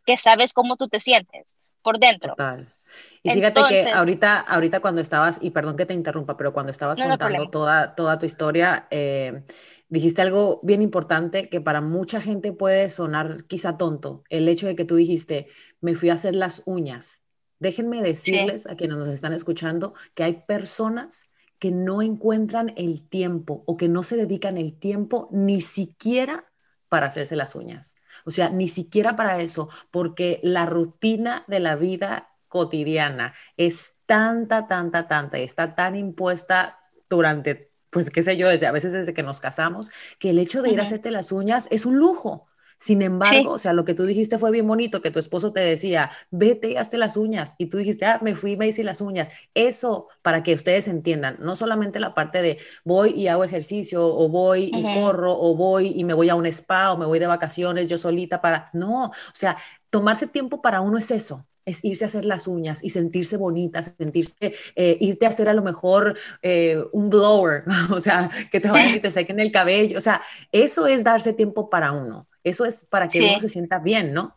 que 0.07 0.17
sabes 0.17 0.53
cómo 0.53 0.77
tú 0.77 0.89
te 0.89 1.01
sientes 1.01 1.59
por 1.83 1.99
dentro. 1.99 2.35
Total. 2.35 2.75
Y 3.23 3.31
fíjate 3.31 3.61
que 3.69 3.91
ahorita, 3.91 4.39
ahorita 4.39 4.81
cuando 4.81 5.01
estabas, 5.01 5.39
y 5.43 5.51
perdón 5.51 5.77
que 5.77 5.87
te 5.87 5.95
interrumpa, 5.95 6.37
pero 6.37 6.53
cuando 6.53 6.73
estabas 6.73 7.01
contando 7.01 7.51
toda, 7.51 7.95
toda 7.95 8.19
tu 8.19 8.27
historia, 8.27 8.87
eh, 8.91 9.43
dijiste 9.89 10.23
algo 10.23 10.61
bien 10.63 10.81
importante 10.81 11.49
que 11.49 11.61
para 11.61 11.81
mucha 11.81 12.21
gente 12.21 12.53
puede 12.53 12.89
sonar 12.89 13.45
quizá 13.45 13.77
tonto, 13.77 14.25
el 14.31 14.49
hecho 14.49 14.67
de 14.67 14.77
que 14.77 14.85
tú 14.85 14.97
dijiste, 14.97 15.49
me 15.81 15.95
fui 15.95 16.11
a 16.11 16.15
hacer 16.15 16.35
las 16.35 16.63
uñas. 16.65 17.23
Déjenme 17.61 18.03
decirles 18.03 18.67
a 18.67 18.75
quienes 18.75 18.97
nos 18.97 19.09
están 19.09 19.33
escuchando 19.33 19.95
que 20.15 20.25
hay 20.25 20.43
personas 20.47 21.31
que 21.61 21.71
no 21.71 22.03
encuentran 22.03 22.73
el 22.77 23.07
tiempo 23.09 23.63
o 23.67 23.77
que 23.77 23.89
no 23.89 24.03
se 24.03 24.17
dedican 24.17 24.57
el 24.57 24.77
tiempo 24.77 25.29
ni 25.31 25.61
siquiera 25.61 26.51
para 26.89 27.07
hacerse 27.07 27.37
las 27.37 27.55
uñas. 27.55 27.95
O 28.25 28.33
sea, 28.33 28.51
ni 28.51 28.67
siquiera 28.67 29.15
para 29.15 29.41
eso, 29.41 29.69
porque 29.91 30.41
la 30.43 30.67
rutina 30.67 31.45
de 31.47 31.61
la 31.61 31.77
vida 31.77 32.31
cotidiana 32.49 33.35
es 33.57 33.95
tanta, 34.07 34.67
tanta, 34.67 35.07
tanta, 35.07 35.39
y 35.39 35.43
está 35.45 35.77
tan 35.77 35.95
impuesta 35.97 36.81
durante, 37.09 37.73
pues 37.91 38.11
qué 38.11 38.23
sé 38.23 38.37
yo, 38.37 38.49
desde 38.49 38.67
a 38.67 38.73
veces 38.73 38.93
desde 38.93 39.15
que 39.15 39.23
nos 39.23 39.39
casamos, 39.39 39.91
que 40.19 40.31
el 40.31 40.39
hecho 40.39 40.63
de 40.63 40.71
ir 40.71 40.81
a 40.81 40.85
hacerte 40.85 41.11
las 41.11 41.31
uñas 41.31 41.69
es 41.71 41.87
un 41.87 41.99
lujo. 41.99 42.50
Sin 42.81 43.03
embargo, 43.03 43.53
o 43.53 43.59
sea, 43.59 43.75
lo 43.75 43.85
que 43.85 43.93
tú 43.93 44.07
dijiste 44.07 44.39
fue 44.39 44.51
bien 44.51 44.67
bonito, 44.67 45.03
que 45.03 45.11
tu 45.11 45.19
esposo 45.19 45.53
te 45.53 45.61
decía, 45.61 46.11
vete 46.31 46.71
y 46.71 46.77
hazte 46.77 46.97
las 46.97 47.19
uñas. 47.19 47.55
Y 47.59 47.67
tú 47.67 47.77
dijiste, 47.77 48.07
ah, 48.07 48.19
me 48.23 48.35
fui 48.35 48.53
y 48.53 48.57
me 48.57 48.67
hice 48.67 48.83
las 48.85 49.03
uñas. 49.03 49.29
Eso, 49.53 50.09
para 50.23 50.43
que 50.43 50.55
ustedes 50.55 50.89
entiendan, 50.89 51.37
no 51.41 51.57
solamente 51.57 52.01
la 52.01 52.15
parte 52.15 52.41
de 52.41 52.57
voy 52.83 53.11
y 53.11 53.29
hago 53.29 53.45
ejercicio, 53.45 54.07
o 54.07 54.31
voy 54.31 54.71
y 54.73 54.83
corro, 54.95 55.39
o 55.39 55.55
voy 55.55 55.93
y 55.95 56.05
me 56.05 56.15
voy 56.15 56.31
a 56.31 56.35
un 56.35 56.47
spa, 56.47 56.93
o 56.93 56.97
me 56.97 57.05
voy 57.05 57.19
de 57.19 57.27
vacaciones 57.27 57.87
yo 57.87 57.99
solita 57.99 58.41
para... 58.41 58.71
No, 58.73 59.09
o 59.09 59.13
sea, 59.35 59.59
tomarse 59.91 60.27
tiempo 60.27 60.63
para 60.63 60.81
uno 60.81 60.97
es 60.97 61.11
eso 61.11 61.47
es 61.67 61.85
irse 61.85 62.05
a 62.05 62.09
hacer 62.09 62.25
las 62.25 62.49
uñas 62.49 62.83
y 62.83 62.91
sentirse 62.91 63.37
bonita, 63.37 63.83
sentirse, 63.83 64.55
eh, 64.75 64.97
irte 65.01 65.27
a 65.27 65.29
hacer 65.29 65.49
a 65.49 65.55
lo 65.55 65.63
mejor 65.63 66.17
eh, 66.43 66.83
un 66.93 67.11
blower, 67.11 67.65
o 67.91 68.01
sea, 68.01 68.31
que 68.51 68.59
te 68.59 68.69
vayan 68.69 68.97
y 68.97 69.01
te 69.01 69.11
sequen 69.11 69.39
el 69.39 69.53
cabello, 69.53 69.99
o 69.99 70.01
sea, 70.01 70.23
eso 70.51 70.87
es 70.87 71.05
darse 71.05 71.35
tiempo 71.35 71.69
para 71.69 71.93
uno, 71.93 72.27
eso 72.45 72.65
es 72.65 72.85
para 72.85 73.09
que 73.09 73.21
uno 73.21 73.41
se 73.41 73.49
sienta 73.49 73.79
bien, 73.79 74.13
¿no? 74.13 74.37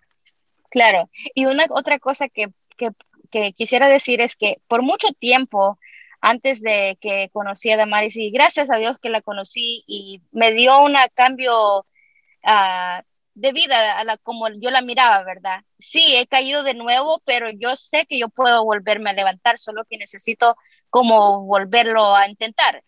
Claro, 0.69 1.09
y 1.35 1.45
una 1.45 1.65
otra 1.69 1.99
cosa 1.99 2.29
que, 2.29 2.47
que, 2.77 2.89
que 3.29 3.53
quisiera 3.53 3.87
decir 3.87 4.21
es 4.21 4.35
que 4.35 4.57
por 4.67 4.81
mucho 4.81 5.09
tiempo, 5.19 5.77
antes 6.19 6.61
de 6.61 6.97
que 6.99 7.29
conocí 7.31 7.69
a 7.71 7.77
Damaris, 7.77 8.17
y 8.17 8.31
gracias 8.31 8.69
a 8.69 8.77
Dios 8.77 8.97
que 9.01 9.09
la 9.09 9.21
conocí 9.21 9.83
y 9.87 10.21
me 10.31 10.51
dio 10.51 10.81
un 10.81 10.95
cambio 11.13 11.79
uh, 11.79 13.03
de 13.35 13.51
vida 13.51 13.99
a 13.99 14.03
la 14.03 14.17
como 14.17 14.47
yo 14.49 14.71
la 14.71 14.81
miraba, 14.81 15.23
¿verdad? 15.23 15.61
Sí, 15.77 16.15
he 16.15 16.27
caído 16.27 16.63
de 16.63 16.73
nuevo, 16.73 17.21
pero 17.25 17.49
yo 17.51 17.75
sé 17.75 18.05
que 18.05 18.19
yo 18.19 18.29
puedo 18.29 18.63
volverme 18.63 19.09
a 19.09 19.13
levantar, 19.13 19.59
solo 19.59 19.85
que 19.85 19.97
necesito 19.97 20.55
como 20.89 21.45
volverlo 21.45 22.15
a 22.15 22.27
intentar. 22.27 22.83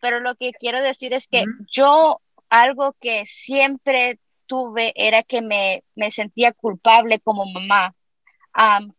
Pero 0.00 0.20
lo 0.20 0.34
que 0.34 0.52
quiero 0.52 0.80
decir 0.80 1.12
es 1.12 1.28
que 1.28 1.44
yo 1.70 2.20
algo 2.48 2.94
que 3.00 3.24
siempre 3.26 4.18
tuve 4.52 4.92
era 4.96 5.22
que 5.22 5.40
me, 5.40 5.82
me 5.94 6.10
sentía 6.10 6.52
culpable 6.52 7.20
como 7.20 7.46
mamá, 7.46 7.94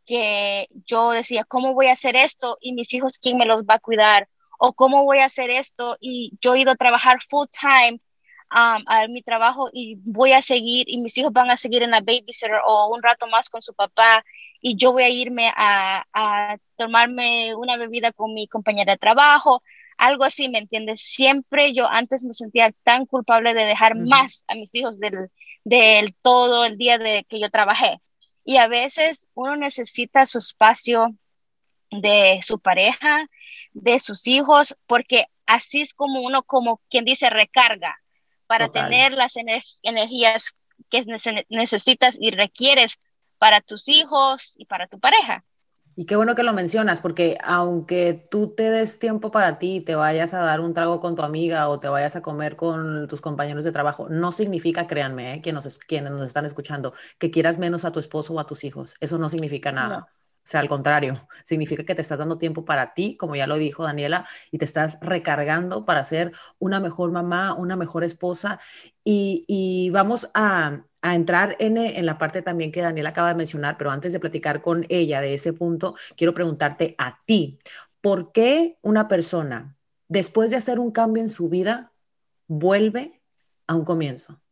que 0.07 0.67
yo 0.87 1.11
decía, 1.11 1.43
¿cómo 1.45 1.75
voy 1.75 1.87
a 1.87 1.91
hacer 1.93 2.15
esto? 2.15 2.57
Y 2.59 2.73
mis 2.73 2.91
hijos, 2.95 3.19
¿quién 3.19 3.37
me 3.37 3.45
los 3.45 3.61
va 3.61 3.75
a 3.75 3.79
cuidar? 3.79 4.27
O 4.57 4.73
cómo 4.73 5.03
voy 5.03 5.19
a 5.19 5.25
hacer 5.25 5.51
esto? 5.51 5.95
Y 5.99 6.31
yo 6.41 6.55
he 6.55 6.61
ido 6.61 6.71
a 6.71 6.75
trabajar 6.75 7.21
full 7.21 7.47
time 7.51 8.01
a 8.49 9.07
mi 9.09 9.21
trabajo 9.21 9.69
y 9.73 9.97
voy 10.05 10.31
a 10.33 10.41
seguir 10.41 10.85
y 10.87 10.99
mis 11.01 11.17
hijos 11.17 11.33
van 11.33 11.51
a 11.51 11.57
seguir 11.57 11.83
en 11.83 11.91
la 11.91 12.01
babysitter 12.01 12.61
o 12.65 12.87
un 12.93 13.01
rato 13.03 13.27
más 13.27 13.49
con 13.49 13.61
su 13.61 13.73
papá 13.73 14.23
y 14.61 14.75
yo 14.75 14.91
voy 14.91 15.03
a 15.03 15.09
irme 15.09 15.51
a, 15.55 16.03
a 16.13 16.57
tomarme 16.75 17.55
una 17.55 17.77
bebida 17.77 18.11
con 18.11 18.33
mi 18.33 18.47
compañera 18.47 18.93
de 18.93 18.99
trabajo, 18.99 19.63
algo 19.97 20.23
así, 20.23 20.49
¿me 20.49 20.59
entiendes? 20.59 21.01
Siempre 21.01 21.73
yo 21.73 21.87
antes 21.87 22.23
me 22.23 22.33
sentía 22.33 22.73
tan 22.83 23.05
culpable 23.05 23.53
de 23.53 23.65
dejar 23.65 23.95
más 23.95 24.43
a 24.47 24.55
mis 24.55 24.73
hijos 24.75 24.99
del, 24.99 25.29
del 25.63 26.15
todo 26.21 26.65
el 26.65 26.77
día 26.77 26.97
de 26.97 27.25
que 27.29 27.39
yo 27.39 27.49
trabajé. 27.49 28.01
Y 28.45 28.57
a 28.57 28.67
veces 28.67 29.29
uno 29.33 29.55
necesita 29.55 30.25
su 30.25 30.39
espacio 30.39 31.15
de 31.91 32.39
su 32.41 32.59
pareja, 32.59 33.27
de 33.71 33.99
sus 33.99 34.27
hijos, 34.27 34.75
porque 34.87 35.25
así 35.45 35.81
es 35.81 35.93
como 35.93 36.21
uno, 36.21 36.43
como 36.43 36.81
quien 36.89 37.05
dice, 37.05 37.29
recarga 37.29 37.99
para 38.47 38.69
tener 38.69 39.13
las 39.13 39.35
energías 39.81 40.53
que 40.89 41.01
necesitas 41.49 42.17
y 42.19 42.31
requieres 42.31 42.99
para 43.39 43.61
tus 43.61 43.87
hijos 43.87 44.53
y 44.57 44.65
para 44.65 44.87
tu 44.87 44.99
pareja. 44.99 45.43
Y 45.95 46.05
qué 46.07 46.15
bueno 46.15 46.33
que 46.33 46.41
lo 46.43 46.53
mencionas, 46.53 47.01
porque 47.01 47.37
aunque 47.43 48.27
tú 48.31 48.55
te 48.55 48.71
des 48.71 48.97
tiempo 48.97 49.29
para 49.29 49.59
ti, 49.59 49.79
te 49.81 49.93
vayas 49.95 50.33
a 50.33 50.39
dar 50.39 50.59
un 50.59 50.73
trago 50.73 50.99
con 50.99 51.15
tu 51.15 51.21
amiga 51.21 51.69
o 51.69 51.79
te 51.79 51.87
vayas 51.87 52.15
a 52.15 52.23
comer 52.23 52.55
con 52.55 53.07
tus 53.07 53.21
compañeros 53.21 53.63
de 53.63 53.71
trabajo, 53.71 54.09
no 54.09 54.31
significa, 54.31 54.87
créanme, 54.87 55.35
¿eh? 55.35 55.41
quienes, 55.41 55.65
nos, 55.65 55.77
quienes 55.77 56.11
nos 56.11 56.25
están 56.25 56.45
escuchando, 56.45 56.93
que 57.19 57.29
quieras 57.29 57.59
menos 57.59 57.85
a 57.85 57.91
tu 57.91 57.99
esposo 57.99 58.33
o 58.33 58.39
a 58.39 58.47
tus 58.47 58.63
hijos. 58.63 58.95
Eso 59.01 59.19
no 59.19 59.29
significa 59.29 59.71
nada. 59.71 60.07
O 60.43 60.47
sea, 60.47 60.59
al 60.59 60.67
contrario, 60.67 61.25
significa 61.45 61.85
que 61.85 61.95
te 61.95 62.01
estás 62.01 62.19
dando 62.19 62.37
tiempo 62.37 62.65
para 62.65 62.93
ti, 62.93 63.15
como 63.15 63.35
ya 63.35 63.47
lo 63.47 63.55
dijo 63.55 63.83
Daniela, 63.83 64.27
y 64.51 64.57
te 64.57 64.65
estás 64.65 64.97
recargando 65.01 65.85
para 65.85 66.03
ser 66.03 66.33
una 66.59 66.81
mejor 66.81 67.11
mamá, 67.11 67.53
una 67.53 67.77
mejor 67.77 68.03
esposa. 68.03 68.59
Y, 69.05 69.89
vamos 69.91 70.29
a, 70.33 70.83
entrar 71.01 71.55
en, 71.59 71.77
en, 71.77 72.05
la 72.05 72.17
parte 72.17 72.41
también 72.41 72.71
que 72.71 72.81
Daniela 72.81 73.09
acaba 73.09 73.29
de 73.29 73.35
mencionar, 73.35 73.77
pero 73.77 73.91
antes 73.91 74.13
de 74.13 74.19
platicar 74.19 74.61
con 74.61 74.85
ella 74.89 75.21
de 75.21 75.33
ese 75.33 75.53
punto, 75.53 75.95
quiero 76.17 76.33
preguntarte 76.33 76.95
a 76.97 77.21
ti, 77.25 77.59
¿por 78.01 78.31
qué 78.33 78.77
una 78.81 79.07
persona, 79.07 79.77
después 80.09 80.51
de 80.51 80.57
hacer 80.57 80.79
un 80.79 80.91
cambio 80.91 81.21
en 81.21 81.29
su 81.29 81.49
vida, 81.49 81.93
vuelve 82.47 83.21
a 83.67 83.75
un 83.75 83.85
comienzo? 83.85 84.42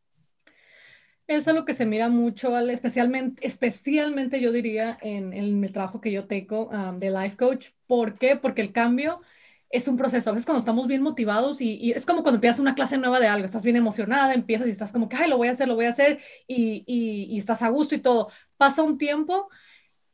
Es 1.32 1.48
lo 1.48 1.63
que 1.63 1.74
se 1.74 1.86
mira 1.86 2.10
mucho, 2.10 2.58
especialmente, 2.58 3.48
especialmente 3.48 4.41
yo 4.41 4.52
diría 4.52 4.98
en, 5.02 5.32
el 5.32 5.72
trabajo 5.72 6.02
que 6.02 6.12
yo 6.12 6.26
tengo 6.26 6.70
de 6.98 7.10
life 7.10 7.38
coach. 7.38 7.70
¿Por 7.88 8.17
qué? 8.17 8.36
Porque 8.36 8.62
el 8.62 8.74
cambio 8.74 9.22
es 9.70 9.88
un 9.88 9.96
proceso. 9.96 10.30
A 10.30 10.34
veces 10.34 10.46
cuando 10.46 10.60
estamos 10.60 10.88
bien 10.88 11.02
motivados 11.02 11.62
y, 11.62 11.94
es 11.94 12.06
como 12.06 12.22
cuando 12.22 12.36
empiezas 12.36 12.60
una 12.60 12.76
clase 12.76 12.98
nueva 12.98 13.22
de 13.22 13.28
algo, 13.28 13.46
estás 13.46 13.63
bien 13.63 13.78
emocionada, 13.78 14.34
empiezas 14.34 14.67
y 14.67 14.72
estás 14.72 14.91
como 14.91 15.08
que, 15.08 15.15
ay, 15.15 15.30
lo 15.30 15.38
voy 15.38 15.48
a 15.48 15.52
hacer, 15.52 15.70
lo 15.70 15.76
voy 15.76 15.86
a 15.86 15.91
hacer 15.91 16.20
y, 16.48 16.84
y 16.86 17.38
estás 17.38 17.62
a 17.62 17.70
gusto 17.70 17.96
y 17.96 18.02
todo. 18.02 18.30
Pasa 18.58 18.84
un 18.84 18.98
tiempo 18.98 19.50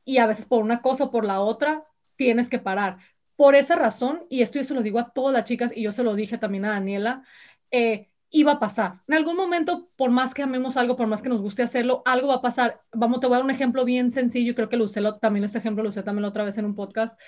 y 0.06 0.20
a 0.20 0.28
veces 0.28 0.46
por 0.46 0.62
una 0.64 0.84
cosa 0.84 1.06
o 1.06 1.12
por 1.12 1.26
la 1.26 1.40
otra 1.40 1.84
tienes 2.16 2.48
que 2.48 2.60
parar. 2.60 3.00
Por 3.36 3.56
esa 3.56 3.76
razón, 3.76 4.26
y 4.30 4.44
esto 4.44 4.60
yo 4.60 4.66
se 4.66 4.76
lo 4.76 4.84
digo 4.84 5.00
a 5.00 5.10
todas 5.10 5.34
las 5.34 5.46
chicas 5.46 5.72
y 5.76 5.82
yo 5.82 5.92
se 5.92 6.04
lo 6.04 6.14
dije 6.14 6.38
también 6.38 6.66
a 6.66 6.70
Daniela, 6.70 7.24
eh, 7.72 8.10
iba 8.30 8.54
a 8.54 8.60
pasar. 8.60 9.02
En 9.08 9.16
algún 9.16 9.36
momento, 9.36 9.90
por 9.96 10.10
más 10.10 10.34
que 10.34 10.44
amemos 10.44 10.78
algo, 10.78 10.96
por 10.96 11.08
más 11.08 11.22
que 11.22 11.30
nos 11.30 11.42
guste 11.42 11.64
hacerlo, 11.64 12.02
algo 12.06 12.28
va 12.28 12.36
a 12.36 12.42
pasar. 12.42 12.82
Vamos, 12.94 13.20
te 13.20 13.28
voy 13.28 13.36
a 13.36 13.38
dar 13.38 13.46
un 13.46 13.52
ejemplo 13.52 13.86
bien 13.86 14.12
sencillo, 14.12 14.56
creo 14.56 14.70
que 14.70 14.78
lo 14.78 14.86
usé 14.86 15.02
también 15.22 15.46
este 15.46 15.60
ejemplo, 15.60 15.84
lo 15.84 15.90
usé 15.90 16.04
también 16.04 16.24
la 16.24 16.30
otra 16.30 16.44
vez 16.44 16.58
en 16.58 16.66
un 16.66 16.76
podcast. 16.76 17.20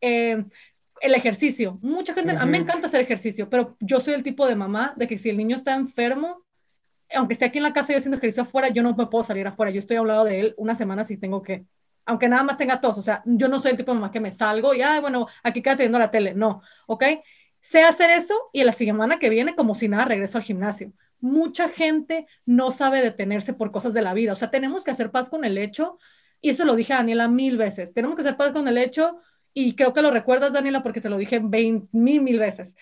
Eh, 0.00 0.44
el 1.00 1.14
ejercicio. 1.14 1.78
Mucha 1.82 2.14
gente, 2.14 2.32
a 2.32 2.44
mí 2.44 2.50
me 2.50 2.58
encanta 2.58 2.86
hacer 2.86 3.00
ejercicio, 3.00 3.48
pero 3.48 3.76
yo 3.80 4.00
soy 4.00 4.14
el 4.14 4.22
tipo 4.22 4.46
de 4.46 4.56
mamá 4.56 4.94
de 4.96 5.06
que 5.06 5.18
si 5.18 5.30
el 5.30 5.36
niño 5.36 5.56
está 5.56 5.74
enfermo, 5.74 6.44
aunque 7.14 7.34
esté 7.34 7.44
aquí 7.46 7.58
en 7.58 7.64
la 7.64 7.72
casa 7.72 7.92
y 7.92 7.96
haciendo 7.96 8.18
ejercicio 8.18 8.42
afuera, 8.42 8.68
yo 8.68 8.82
no 8.82 8.94
me 8.94 9.06
puedo 9.06 9.24
salir 9.24 9.46
afuera. 9.46 9.70
Yo 9.70 9.78
estoy 9.78 9.96
hablando 9.96 10.24
de 10.24 10.40
él 10.40 10.54
una 10.56 10.74
semana 10.74 11.04
si 11.04 11.16
tengo 11.16 11.42
que, 11.42 11.66
aunque 12.04 12.28
nada 12.28 12.42
más 12.42 12.58
tenga 12.58 12.80
tos. 12.80 12.98
O 12.98 13.02
sea, 13.02 13.22
yo 13.24 13.48
no 13.48 13.58
soy 13.58 13.72
el 13.72 13.76
tipo 13.76 13.92
de 13.92 14.00
mamá 14.00 14.10
que 14.10 14.20
me 14.20 14.32
salgo 14.32 14.74
y, 14.74 14.82
ay, 14.82 15.00
bueno, 15.00 15.26
aquí 15.42 15.62
quédate 15.62 15.84
viendo 15.84 15.98
la 15.98 16.10
tele. 16.10 16.34
No, 16.34 16.62
¿ok? 16.86 17.04
Sé 17.60 17.82
hacer 17.82 18.10
eso 18.10 18.34
y 18.52 18.64
la 18.64 18.72
semana 18.72 19.18
que 19.18 19.28
viene, 19.28 19.54
como 19.54 19.74
si 19.74 19.88
nada, 19.88 20.04
regreso 20.06 20.38
al 20.38 20.44
gimnasio. 20.44 20.92
Mucha 21.20 21.68
gente 21.68 22.26
no 22.46 22.70
sabe 22.70 23.02
detenerse 23.02 23.52
por 23.52 23.72
cosas 23.72 23.94
de 23.94 24.02
la 24.02 24.14
vida. 24.14 24.32
O 24.32 24.36
sea, 24.36 24.50
tenemos 24.50 24.84
que 24.84 24.90
hacer 24.90 25.10
paz 25.10 25.30
con 25.30 25.44
el 25.44 25.58
hecho, 25.58 25.98
y 26.40 26.50
eso 26.50 26.64
lo 26.64 26.76
dije 26.76 26.92
a 26.92 26.98
Daniela 26.98 27.28
mil 27.28 27.56
veces, 27.56 27.94
tenemos 27.94 28.16
que 28.16 28.22
hacer 28.22 28.36
paz 28.36 28.52
con 28.52 28.68
el 28.68 28.78
hecho, 28.78 29.20
y 29.52 29.74
creo 29.74 29.92
que 29.92 30.02
lo 30.02 30.10
recuerdas, 30.10 30.52
Daniela, 30.52 30.82
porque 30.82 31.00
te 31.00 31.08
lo 31.08 31.16
dije 31.16 31.40
mil, 31.40 31.88
mil 31.92 32.38
veces. 32.38 32.76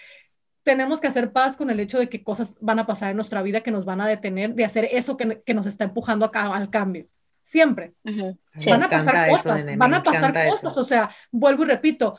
Tenemos 0.63 1.01
que 1.01 1.07
hacer 1.07 1.33
paz 1.33 1.57
con 1.57 1.71
el 1.71 1.81
hecho 1.81 1.99
de 1.99 2.09
que 2.09 2.23
cosas 2.23 2.57
van 2.61 2.79
a 2.79 2.87
pasar 2.87 3.11
en 3.11 3.17
nuestra 3.17 3.41
vida 3.43 3.63
que 3.63 3.71
nos 3.71 3.85
van 3.85 4.01
a 4.01 4.07
detener 4.07 4.55
de 4.55 4.65
hacer 4.65 4.89
eso 4.91 5.17
que, 5.17 5.43
que 5.47 5.55
nos 5.55 5.67
está 5.67 5.85
empujando 5.85 6.25
acá 6.25 6.55
al 6.55 6.69
cambio. 6.71 7.07
Siempre. 7.43 7.95
Van 8.03 8.83
a 8.83 8.89
pasar 8.89 9.31
cosas, 9.31 9.65
van 9.77 9.95
a 9.95 10.03
pasar 10.03 10.49
cosas. 10.49 10.77
O 10.77 10.85
sea, 10.85 11.09
vuelvo 11.31 11.63
y 11.63 11.69
repito, 11.69 12.19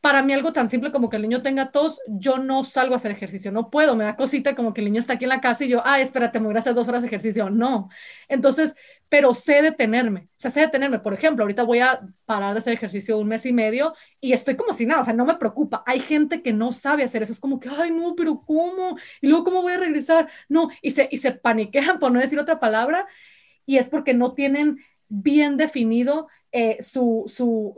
para 0.00 0.22
mí 0.22 0.32
algo 0.32 0.52
tan 0.52 0.68
simple 0.68 0.92
como 0.92 1.10
que 1.10 1.16
el 1.16 1.22
niño 1.22 1.42
tenga 1.42 1.70
tos, 1.72 2.00
yo 2.06 2.38
no 2.38 2.62
salgo 2.64 2.94
a 2.94 2.96
hacer 2.98 3.10
ejercicio, 3.10 3.50
no 3.50 3.70
puedo, 3.70 3.96
me 3.96 4.04
da 4.04 4.16
cosita 4.16 4.54
como 4.54 4.72
que 4.72 4.80
el 4.80 4.86
niño 4.86 5.00
está 5.00 5.14
aquí 5.14 5.24
en 5.24 5.30
la 5.30 5.40
casa 5.40 5.64
y 5.64 5.68
yo, 5.68 5.80
ah, 5.84 6.00
espérate, 6.00 6.38
me 6.38 6.46
voy 6.46 6.56
a 6.56 6.60
hacer 6.60 6.74
dos 6.74 6.86
horas 6.88 7.02
de 7.02 7.08
ejercicio, 7.08 7.50
no. 7.50 7.88
Entonces, 8.28 8.74
pero 9.08 9.34
sé 9.34 9.62
detenerme, 9.62 10.20
o 10.22 10.28
sea, 10.36 10.50
sé 10.50 10.60
detenerme, 10.60 11.00
por 11.00 11.14
ejemplo, 11.14 11.42
ahorita 11.42 11.62
voy 11.64 11.80
a 11.80 12.00
parar 12.26 12.52
de 12.52 12.58
hacer 12.60 12.72
ejercicio 12.74 13.18
un 13.18 13.28
mes 13.28 13.44
y 13.46 13.52
medio 13.52 13.94
y 14.20 14.32
estoy 14.34 14.54
como 14.56 14.72
si 14.72 14.86
nada, 14.86 15.00
o 15.00 15.04
sea, 15.04 15.14
no 15.14 15.24
me 15.24 15.34
preocupa, 15.36 15.82
hay 15.86 16.00
gente 16.00 16.42
que 16.42 16.52
no 16.52 16.72
sabe 16.72 17.02
hacer 17.04 17.22
eso, 17.22 17.32
es 17.32 17.40
como 17.40 17.58
que, 17.58 17.68
ay, 17.68 17.90
no, 17.90 18.14
pero 18.14 18.42
¿cómo? 18.46 18.96
Y 19.20 19.28
luego, 19.28 19.44
¿cómo 19.44 19.62
voy 19.62 19.72
a 19.72 19.78
regresar? 19.78 20.28
No, 20.48 20.70
y 20.82 20.92
se, 20.92 21.08
y 21.10 21.18
se 21.18 21.32
paniquean 21.32 21.98
por 22.00 22.12
no 22.12 22.20
decir 22.20 22.38
otra 22.38 22.60
palabra 22.60 23.06
y 23.66 23.78
es 23.78 23.88
porque 23.88 24.14
no 24.14 24.34
tienen 24.34 24.78
bien 25.08 25.56
definido 25.56 26.28
eh, 26.50 26.78
su, 26.82 27.24
su, 27.26 27.74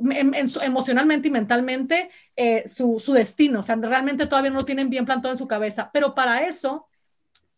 emocionalmente 0.63 1.29
y 1.29 1.31
mentalmente 1.31 2.11
eh, 2.37 2.69
su, 2.69 3.01
su, 3.01 3.13
destino, 3.13 3.61
o 3.61 3.63
sea, 3.63 3.77
realmente 3.77 4.27
todavía 4.27 4.51
no 4.51 4.61
lo 4.61 4.65
tienen 4.65 4.91
bien 4.91 5.05
plantado 5.05 5.33
en 5.33 5.39
su 5.39 5.49
cabeza, 5.49 5.91
pero 5.93 6.15
para 6.15 6.47
eso, 6.47 6.87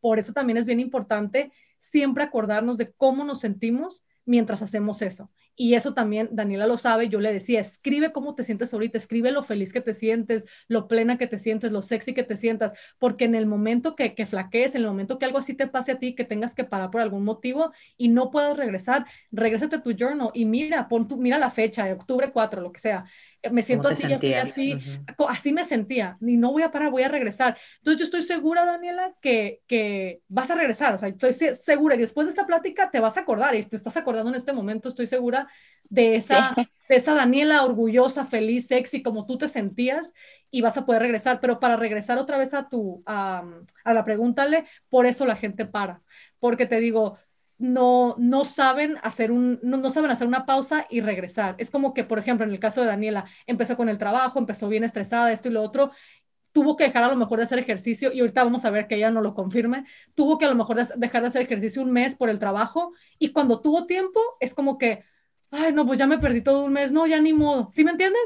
por 0.00 0.18
eso 0.18 0.32
también 0.32 0.56
es 0.56 0.66
bien 0.66 0.80
importante 0.80 1.52
siempre 1.78 2.24
acordarnos 2.24 2.78
de 2.78 2.92
cómo 2.92 3.24
nos 3.24 3.40
sentimos 3.40 4.04
mientras 4.24 4.62
hacemos 4.62 5.02
eso. 5.02 5.30
Y 5.54 5.74
eso 5.74 5.94
también 5.94 6.28
Daniela 6.32 6.66
lo 6.66 6.76
sabe, 6.76 7.08
yo 7.08 7.20
le 7.20 7.32
decía, 7.32 7.60
escribe 7.60 8.12
cómo 8.12 8.34
te 8.34 8.44
sientes 8.44 8.72
ahorita, 8.72 8.96
escribe 8.98 9.32
lo 9.32 9.42
feliz 9.42 9.72
que 9.72 9.80
te 9.80 9.94
sientes, 9.94 10.46
lo 10.66 10.88
plena 10.88 11.18
que 11.18 11.26
te 11.26 11.38
sientes, 11.38 11.72
lo 11.72 11.82
sexy 11.82 12.14
que 12.14 12.22
te 12.22 12.36
sientas, 12.36 12.72
porque 12.98 13.26
en 13.26 13.34
el 13.34 13.46
momento 13.46 13.94
que, 13.94 14.14
que 14.14 14.26
flaquees, 14.26 14.74
en 14.74 14.82
el 14.82 14.88
momento 14.88 15.18
que 15.18 15.26
algo 15.26 15.38
así 15.38 15.54
te 15.54 15.66
pase 15.66 15.92
a 15.92 15.98
ti, 15.98 16.14
que 16.14 16.24
tengas 16.24 16.54
que 16.54 16.64
parar 16.64 16.90
por 16.90 17.00
algún 17.00 17.24
motivo 17.24 17.72
y 17.96 18.08
no 18.08 18.30
puedas 18.30 18.56
regresar, 18.56 19.06
regrésate 19.30 19.76
a 19.76 19.82
tu 19.82 19.92
journal 19.92 20.30
y 20.34 20.46
mira, 20.46 20.88
pon 20.88 21.06
tu, 21.06 21.16
mira 21.16 21.38
la 21.38 21.50
fecha, 21.50 21.84
de 21.84 21.92
octubre 21.92 22.30
4, 22.32 22.62
lo 22.62 22.72
que 22.72 22.80
sea, 22.80 23.04
me 23.50 23.62
siento 23.62 23.88
así, 23.88 24.04
así, 24.12 24.78
así 25.28 25.52
me 25.52 25.64
sentía, 25.64 26.16
y 26.20 26.36
no 26.36 26.52
voy 26.52 26.62
a 26.62 26.70
parar, 26.70 26.90
voy 26.90 27.02
a 27.02 27.08
regresar. 27.08 27.56
Entonces 27.78 27.98
yo 27.98 28.04
estoy 28.04 28.22
segura, 28.22 28.64
Daniela, 28.64 29.14
que, 29.20 29.62
que 29.66 30.20
vas 30.28 30.50
a 30.50 30.54
regresar, 30.54 30.94
o 30.94 30.98
sea, 30.98 31.08
estoy 31.08 31.32
segura, 31.32 31.96
y 31.96 31.98
después 31.98 32.26
de 32.26 32.30
esta 32.30 32.46
plática 32.46 32.90
te 32.90 33.00
vas 33.00 33.16
a 33.16 33.20
acordar, 33.20 33.54
y 33.54 33.62
te 33.62 33.76
estás 33.76 33.96
acordando 33.96 34.30
en 34.30 34.36
este 34.36 34.52
momento, 34.52 34.88
estoy 34.88 35.06
segura 35.06 35.41
de 35.84 36.16
esa, 36.16 36.54
de 36.56 36.96
esa 36.96 37.14
Daniela 37.14 37.64
orgullosa, 37.64 38.24
feliz, 38.24 38.66
sexy, 38.66 39.02
como 39.02 39.26
tú 39.26 39.38
te 39.38 39.48
sentías, 39.48 40.12
y 40.50 40.60
vas 40.60 40.76
a 40.76 40.84
poder 40.86 41.02
regresar, 41.02 41.40
pero 41.40 41.60
para 41.60 41.76
regresar 41.76 42.18
otra 42.18 42.38
vez 42.38 42.54
a 42.54 42.68
tu, 42.68 43.02
a, 43.06 43.44
a 43.84 43.94
la 43.94 44.04
pregúntale, 44.04 44.66
por 44.88 45.06
eso 45.06 45.24
la 45.26 45.36
gente 45.36 45.64
para, 45.64 46.02
porque 46.38 46.66
te 46.66 46.80
digo, 46.80 47.18
no, 47.62 48.16
no 48.18 48.44
saben 48.44 48.98
hacer 49.02 49.30
un, 49.30 49.60
no, 49.62 49.88
saben 49.88 50.10
hacer 50.10 50.26
una 50.26 50.46
pausa 50.46 50.86
y 50.90 51.00
regresar. 51.00 51.54
Es 51.58 51.70
como 51.70 51.94
que, 51.94 52.02
por 52.02 52.18
ejemplo, 52.18 52.44
en 52.44 52.52
el 52.52 52.58
caso 52.58 52.80
de 52.80 52.88
Daniela, 52.88 53.24
empezó 53.46 53.76
con 53.76 53.88
el 53.88 53.98
trabajo, 53.98 54.38
empezó 54.40 54.68
bien 54.68 54.82
estresada, 54.82 55.32
esto 55.32 55.48
y 55.48 55.52
lo 55.52 55.62
otro, 55.62 55.92
tuvo 56.50 56.76
que 56.76 56.84
dejar 56.84 57.04
a 57.04 57.08
lo 57.08 57.16
mejor 57.16 57.38
de 57.38 57.44
hacer 57.44 57.60
ejercicio 57.60 58.12
y 58.12 58.20
ahorita 58.20 58.42
vamos 58.42 58.64
a 58.64 58.70
ver 58.70 58.88
que 58.88 58.96
ella 58.96 59.10
no 59.10 59.22
lo 59.22 59.32
confirme, 59.32 59.84
tuvo 60.14 60.38
que 60.38 60.44
a 60.44 60.48
lo 60.48 60.56
mejor 60.56 60.76
dejar 60.96 61.22
de 61.22 61.28
hacer 61.28 61.42
ejercicio 61.42 61.82
un 61.82 61.92
mes 61.92 62.16
por 62.16 62.28
el 62.28 62.38
trabajo 62.40 62.92
y 63.18 63.30
cuando 63.32 63.60
tuvo 63.60 63.86
tiempo 63.86 64.20
es 64.40 64.54
como 64.54 64.76
que, 64.76 65.04
ay, 65.52 65.72
no, 65.72 65.86
pues 65.86 65.98
ya 65.98 66.06
me 66.06 66.18
perdí 66.18 66.40
todo 66.40 66.64
un 66.64 66.72
mes, 66.72 66.90
no, 66.90 67.06
ya 67.06 67.20
ni 67.20 67.32
modo, 67.32 67.70
¿sí 67.72 67.84
me 67.84 67.92
entiendes? 67.92 68.22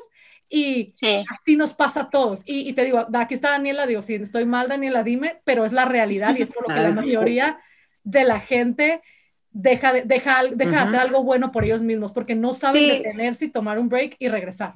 Y 0.49 0.95
así 1.29 1.57
nos 1.57 1.75
pasa 1.75 2.03
a 2.03 2.11
todos. 2.11 2.43
Y, 2.47 2.69
y, 2.69 2.73
te 2.73 2.85
digo, 2.85 3.05
aquí 3.15 3.35
está 3.35 3.51
Daniela, 3.51 3.87
digo, 3.87 4.01
si 4.03 4.15
estoy 4.15 4.45
mal, 4.45 4.69
Daniela, 4.69 5.03
dime, 5.03 5.41
pero 5.45 5.65
es 5.65 5.73
la 5.73 5.85
realidad 5.85 6.37
y 6.37 6.43
es 6.43 6.51
por 6.51 6.69
lo 6.69 6.75
que 6.75 6.81
la 6.81 6.93
mayoría 6.93 7.59
de 8.05 8.25
la 8.25 8.39
gente 8.39 9.03
deja 9.51 9.93
de, 9.93 10.03
deja, 10.03 10.45
deja 10.55 10.83
hacer 10.83 11.01
algo 11.01 11.25
bueno 11.25 11.51
por 11.51 11.65
ellos 11.65 11.83
mismos, 11.83 12.13
porque 12.13 12.37
no 12.37 12.55
saben 12.55 12.89
detenerse 12.89 13.47
y 13.47 13.49
tomar 13.49 13.79
un 13.79 13.89
break 13.89 14.17
y 14.21 14.29
regresar. 14.29 14.75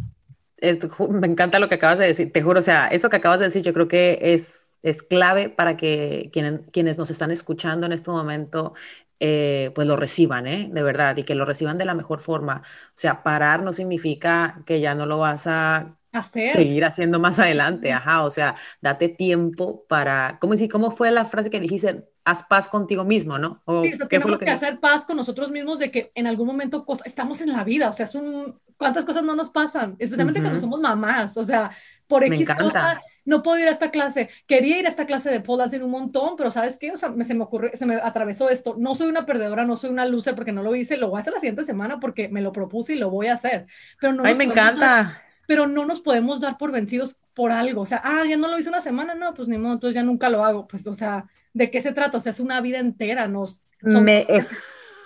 me 1.08 1.26
encanta 1.26 1.60
lo 1.60 1.68
que 1.68 1.76
acabas 1.76 2.00
de 2.00 2.06
decir, 2.06 2.32
te 2.32 2.42
juro, 2.42 2.58
o 2.58 2.62
sea, 2.62 2.88
eso 2.88 3.08
que 3.08 3.16
acabas 3.16 3.38
de 3.38 3.46
decir 3.46 3.62
yo 3.62 3.72
creo 3.72 3.86
que 3.86 4.18
es, 4.20 4.78
es 4.82 5.02
clave 5.04 5.50
para 5.50 5.76
que 5.76 6.30
quienes, 6.32 6.62
quienes 6.72 6.98
nos 6.98 7.10
están 7.10 7.30
escuchando 7.30 7.86
en 7.86 7.92
este 7.92 8.10
momento 8.10 8.74
eh, 9.20 9.70
pues 9.74 9.86
lo 9.86 9.96
reciban, 9.96 10.46
¿eh? 10.46 10.68
De 10.72 10.82
verdad, 10.82 11.16
y 11.16 11.24
que 11.24 11.34
lo 11.34 11.44
reciban 11.44 11.78
de 11.78 11.84
la 11.84 11.94
mejor 11.94 12.20
forma. 12.20 12.62
O 12.64 12.92
sea, 12.98 13.22
parar 13.22 13.62
no 13.62 13.72
significa 13.72 14.62
que 14.66 14.80
ya 14.80 14.94
no 14.94 15.06
lo 15.06 15.18
vas 15.18 15.46
a 15.46 15.96
seguir 16.32 16.84
haciendo 16.84 17.20
más 17.20 17.38
adelante, 17.38 17.92
ajá, 17.92 18.24
o 18.24 18.30
sea, 18.32 18.56
date 18.80 19.08
tiempo 19.08 19.84
para, 19.88 20.38
¿cómo, 20.40 20.54
¿cómo 20.68 20.90
fue 20.90 21.12
la 21.12 21.24
frase 21.24 21.50
que 21.50 21.60
dijiste? 21.60 22.04
haz 22.24 22.42
paz 22.44 22.68
contigo 22.68 23.04
mismo, 23.04 23.38
¿no? 23.38 23.62
sí, 23.82 23.92
tenemos 24.08 24.38
que, 24.38 24.50
hacer 24.50 24.78
paz 24.78 25.04
con 25.04 25.16
nosotros 25.16 25.50
mismos 25.50 25.78
de 25.78 25.90
que 25.90 26.12
en 26.14 26.26
algún 26.26 26.46
momento 26.46 26.84
estamos 27.04 27.40
en 27.40 27.52
la 27.52 27.64
vida, 27.64 27.88
o 27.88 27.92
sea, 27.92 28.04
es 28.04 28.14
un, 28.14 28.60
¿cuántas 28.76 29.04
cosas 29.04 29.22
no 29.22 29.34
nos 29.34 29.50
pasan? 29.50 29.96
Especialmente 29.98 30.40
cuando 30.40 30.60
somos 30.60 30.80
mamás, 30.80 31.36
o 31.36 31.44
sea, 31.44 31.70
por 32.06 32.22
X 32.24 32.48
cosa, 32.58 33.00
no 33.30 33.44
puedo 33.44 33.58
ir 33.58 33.68
a 33.68 33.70
esta 33.70 33.92
clase, 33.92 34.28
quería 34.48 34.80
ir 34.80 34.86
a 34.86 34.88
esta 34.88 35.06
clase 35.06 35.30
de 35.30 35.38
pole 35.38 35.64
en 35.70 35.84
un 35.84 35.90
montón, 35.90 36.34
pero 36.36 36.50
¿sabes 36.50 36.76
qué? 36.78 36.90
O 36.90 36.96
sea, 36.96 37.14
se 37.22 37.34
me 37.34 37.44
ocurrió, 37.44 37.70
se 37.74 37.86
me 37.86 37.94
atravesó 37.94 38.50
esto, 38.50 38.74
no 38.76 38.96
soy 38.96 39.08
una 39.08 39.24
perdedora, 39.24 39.64
no 39.64 39.76
soy 39.76 39.90
una 39.90 40.04
loser 40.04 40.34
porque 40.34 40.50
no 40.50 40.64
lo 40.64 40.74
hice, 40.74 40.96
lo 40.96 41.08
voy 41.08 41.18
a 41.18 41.20
hacer 41.20 41.32
la 41.32 41.38
siguiente 41.38 41.62
semana 41.62 42.00
porque 42.00 42.28
me 42.28 42.42
lo 42.42 42.52
propuse 42.52 42.94
y 42.94 42.98
lo 42.98 43.08
voy 43.08 43.28
a 43.28 43.34
hacer, 43.34 43.66
pero 44.00 44.12
no 44.12 44.24
Ay, 44.24 44.34
me 44.34 44.44
encanta. 44.44 45.22
pero 45.46 45.68
no 45.68 45.86
nos 45.86 46.00
podemos 46.00 46.40
dar 46.40 46.58
por 46.58 46.72
vencidos 46.72 47.18
por 47.32 47.52
algo, 47.52 47.82
o 47.82 47.86
sea, 47.86 48.00
ah, 48.02 48.24
ya 48.28 48.36
no 48.36 48.48
lo 48.48 48.58
hice 48.58 48.68
una 48.68 48.80
semana, 48.80 49.14
no, 49.14 49.32
pues 49.32 49.46
ni 49.46 49.58
modo, 49.58 49.74
entonces 49.74 49.94
ya 49.94 50.02
nunca 50.02 50.28
lo 50.28 50.44
hago, 50.44 50.66
pues, 50.66 50.84
o 50.88 50.94
sea, 50.94 51.26
¿de 51.54 51.70
qué 51.70 51.80
se 51.80 51.92
trata? 51.92 52.18
O 52.18 52.20
sea, 52.20 52.30
es 52.30 52.40
una 52.40 52.60
vida 52.60 52.80
entera, 52.80 53.28
nos... 53.28 53.62
Me 53.80 54.26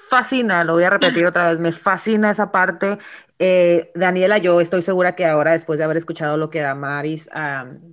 fascina, 0.09 0.65
lo 0.65 0.75
voy 0.75 0.85
a 0.85 0.91
repetir 0.91 1.27
otra 1.27 1.51
vez, 1.51 1.59
me 1.59 1.73
fascina 1.73 2.31
esa 2.31 2.51
parte. 2.53 2.99
Eh, 3.39 3.91
Daniela, 3.95 4.39
yo 4.39 4.61
estoy 4.61 4.83
segura 4.83 5.15
que 5.15 5.27
ahora, 5.27 5.53
después 5.53 5.79
de 5.79 5.85
haber 5.85 5.97
escuchado 5.97 6.37
lo 6.37 6.51
que 6.51 6.61
Damaris 6.61 7.29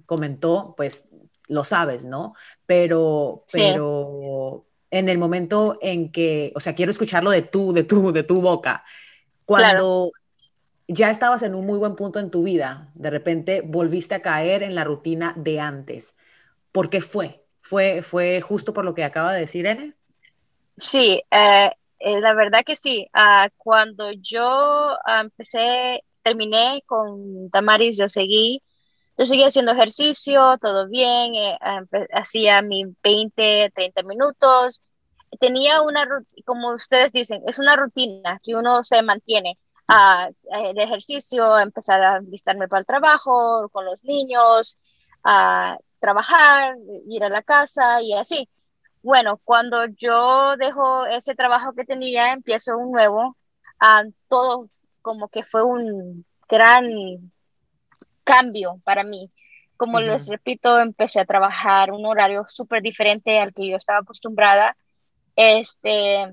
comentó, 0.06 0.74
pues 0.78 1.06
lo 1.48 1.64
sabes, 1.64 2.06
¿no? 2.06 2.34
Pero, 2.66 3.44
pero 3.52 4.66
en 4.90 5.10
el 5.10 5.18
momento 5.18 5.78
en 5.82 6.12
que, 6.12 6.52
o 6.56 6.60
sea, 6.60 6.76
quiero 6.76 6.92
escucharlo 6.92 7.32
de 7.32 7.42
tú, 7.42 7.74
de 7.74 7.84
tú, 7.84 8.12
de 8.12 8.24
tu 8.24 8.42
boca, 8.42 8.84
cuando 9.46 10.12
ya 10.88 11.10
estabas 11.10 11.44
en 11.44 11.56
un 11.56 11.66
muy 11.66 11.78
buen 11.78 11.96
punto 11.96 12.20
en 12.20 12.32
tu 12.32 12.44
vida, 12.44 12.90
de 12.96 13.10
repente 13.10 13.62
volviste 13.62 14.16
a 14.16 14.22
caer 14.22 14.64
en 14.64 14.76
la 14.76 14.84
rutina 14.84 15.34
de 15.38 15.60
antes. 15.60 16.16
¿Por 16.72 16.90
qué 16.90 17.02
fue? 17.02 17.46
¿Fue, 17.62 18.02
fue 18.02 18.42
justo 18.42 18.74
por 18.74 18.86
lo 18.86 18.94
que 18.94 19.04
acaba 19.04 19.34
de 19.34 19.42
decir 19.42 19.66
Ene? 19.66 19.94
Sí, 20.78 21.22
eh, 21.32 21.72
eh, 22.04 22.20
la 22.22 22.34
verdad 22.34 22.64
que 22.66 22.76
sí. 22.76 23.08
Ah, 23.14 23.50
cuando 23.58 24.12
yo 24.12 24.42
ah, 25.06 25.22
empecé, 25.22 26.04
terminé 26.24 26.84
con 26.86 27.50
Tamaris, 27.52 27.98
yo 27.98 28.10
seguí, 28.10 28.64
yo 29.18 29.26
seguí 29.26 29.44
haciendo 29.44 29.72
ejercicio, 29.74 30.58
todo 30.60 30.88
bien, 30.88 31.36
eh, 31.36 31.58
ah, 31.62 31.82
hacía 32.14 32.62
mis 32.62 32.88
20, 33.04 33.72
30 33.76 34.04
minutos. 34.04 34.84
Tenía 35.40 35.82
una, 35.82 36.08
como 36.46 36.74
ustedes 36.74 37.12
dicen, 37.12 37.42
es 37.48 37.60
una 37.60 37.76
rutina 37.76 38.40
que 38.44 38.56
uno 38.56 38.84
se 38.84 39.02
mantiene. 39.04 39.58
el 40.54 40.78
ejercicio, 40.80 41.60
empezar 41.60 42.02
a 42.02 42.20
listarme 42.22 42.68
para 42.68 42.82
el 42.82 42.86
trabajo, 42.86 43.70
con 43.72 43.86
los 43.86 44.04
niños, 44.04 44.78
trabajar, 46.00 46.76
ir 47.08 47.24
a 47.24 47.30
la 47.30 47.44
casa 47.44 48.02
y 48.02 48.14
así. 48.14 48.50
Bueno, 49.04 49.40
cuando 49.44 49.86
yo 49.88 50.56
dejo 50.58 51.06
ese 51.08 51.36
trabajo 51.36 51.74
que 51.74 51.86
tenía, 51.86 52.34
empiezo 52.34 52.78
un 52.78 52.92
nuevo, 52.92 53.36
ah, 53.80 54.04
todo 54.28 54.70
como 55.02 55.28
que 55.30 55.44
fue 55.44 55.64
un 55.64 56.26
gran 56.48 57.32
cambio 58.24 58.80
para 58.84 59.04
mí. 59.04 59.32
Como 59.78 60.00
les 60.00 60.28
repito, 60.28 60.80
empecé 60.80 61.20
a 61.20 61.26
trabajar 61.26 61.92
un 61.92 62.06
horario 62.06 62.46
súper 62.48 62.84
diferente 62.84 63.40
al 63.40 63.52
que 63.52 63.68
yo 63.68 63.78
estaba 63.78 64.00
acostumbrada. 64.00 64.78
Este, 65.36 66.32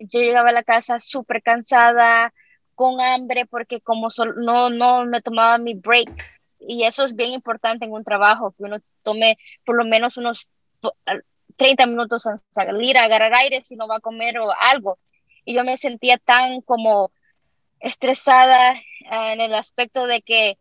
yo 0.00 0.20
llegaba 0.20 0.48
a 0.48 0.52
la 0.52 0.64
casa 0.64 0.98
súper 0.98 1.42
cansada, 1.42 2.32
con 2.74 3.00
hambre, 3.00 3.46
porque 3.46 3.80
como 3.80 4.08
no, 4.36 4.68
no 4.70 5.04
me 5.04 5.22
tomaba 5.22 5.58
mi 5.58 5.74
break 5.74 6.10
y 6.58 6.84
eso 6.84 7.04
es 7.04 7.14
bien 7.14 7.32
importante 7.32 7.84
en 7.84 7.92
un 7.92 8.04
trabajo, 8.04 8.52
que 8.52 8.64
uno 8.64 8.78
tome 9.02 9.38
por 9.64 9.76
lo 9.76 9.84
menos 9.84 10.16
unos 10.16 10.48
30 11.56 11.86
minutos 11.86 12.26
a 12.26 12.36
salir 12.50 12.98
a 12.98 13.04
agarrar 13.04 13.34
aire 13.34 13.60
si 13.60 13.76
no 13.76 13.88
va 13.88 13.96
a 13.96 14.00
comer 14.00 14.38
o 14.38 14.52
algo. 14.60 14.98
Y 15.44 15.54
yo 15.54 15.64
me 15.64 15.76
sentía 15.76 16.18
tan 16.18 16.60
como 16.62 17.10
estresada 17.80 18.74
ah, 19.10 19.32
en 19.32 19.40
el 19.40 19.54
aspecto 19.54 20.06
de 20.06 20.22
que 20.22 20.58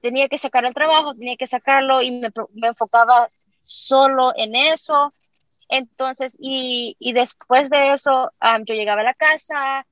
tenía 0.00 0.28
que 0.28 0.38
sacar 0.38 0.64
el 0.64 0.74
trabajo, 0.74 1.14
tenía 1.14 1.36
que 1.36 1.46
sacarlo 1.46 2.02
y 2.02 2.10
me, 2.10 2.28
me 2.54 2.68
enfocaba 2.68 3.30
solo 3.64 4.32
en 4.36 4.54
eso. 4.54 5.12
Entonces, 5.68 6.36
y, 6.40 6.96
y 6.98 7.12
después 7.12 7.70
de 7.70 7.92
eso, 7.92 8.30
yo 8.64 8.74
llegaba 8.74 9.00
a 9.00 9.04
la 9.04 9.14
casa, 9.14 9.86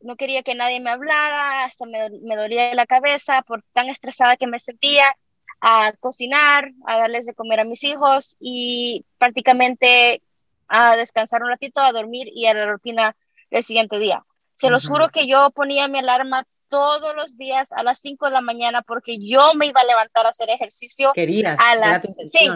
no 0.00 0.16
quería 0.16 0.42
que 0.42 0.54
nadie 0.54 0.80
me 0.80 0.90
hablara, 0.90 1.64
hasta 1.64 1.84
me 1.86 2.36
dolía 2.36 2.74
la 2.74 2.86
cabeza 2.86 3.42
por 3.42 3.62
tan 3.72 3.88
estresada 3.88 4.36
que 4.36 4.46
me 4.46 4.58
sentía, 4.58 5.16
a 5.60 5.92
cocinar, 5.98 6.70
a 6.86 6.98
darles 6.98 7.26
de 7.26 7.34
comer 7.34 7.60
a 7.60 7.64
mis 7.64 7.82
hijos 7.84 8.36
y 8.38 9.04
prácticamente 9.18 10.22
a 10.68 10.96
descansar 10.96 11.42
un 11.42 11.48
ratito, 11.48 11.80
a 11.80 11.92
dormir 11.92 12.28
y 12.34 12.46
a 12.46 12.54
la 12.54 12.66
rutina 12.66 13.16
del 13.50 13.62
siguiente 13.62 13.98
día. 13.98 14.24
Se 14.54 14.70
los 14.70 14.86
juro 14.88 15.10
que 15.10 15.28
yo 15.28 15.50
ponía 15.50 15.86
mi 15.88 15.98
alarma 15.98 16.46
todos 16.68 17.14
los 17.14 17.36
días 17.36 17.72
a 17.72 17.82
las 17.82 18.00
5 18.00 18.26
de 18.26 18.32
la 18.32 18.40
mañana 18.40 18.82
porque 18.82 19.18
yo 19.20 19.54
me 19.54 19.66
iba 19.66 19.80
a 19.80 19.84
levantar 19.84 20.26
a 20.26 20.30
hacer 20.30 20.50
ejercicio. 20.50 21.12
Querías, 21.14 21.58
a 21.60 21.76
las 21.76 22.02
sí, 22.02 22.48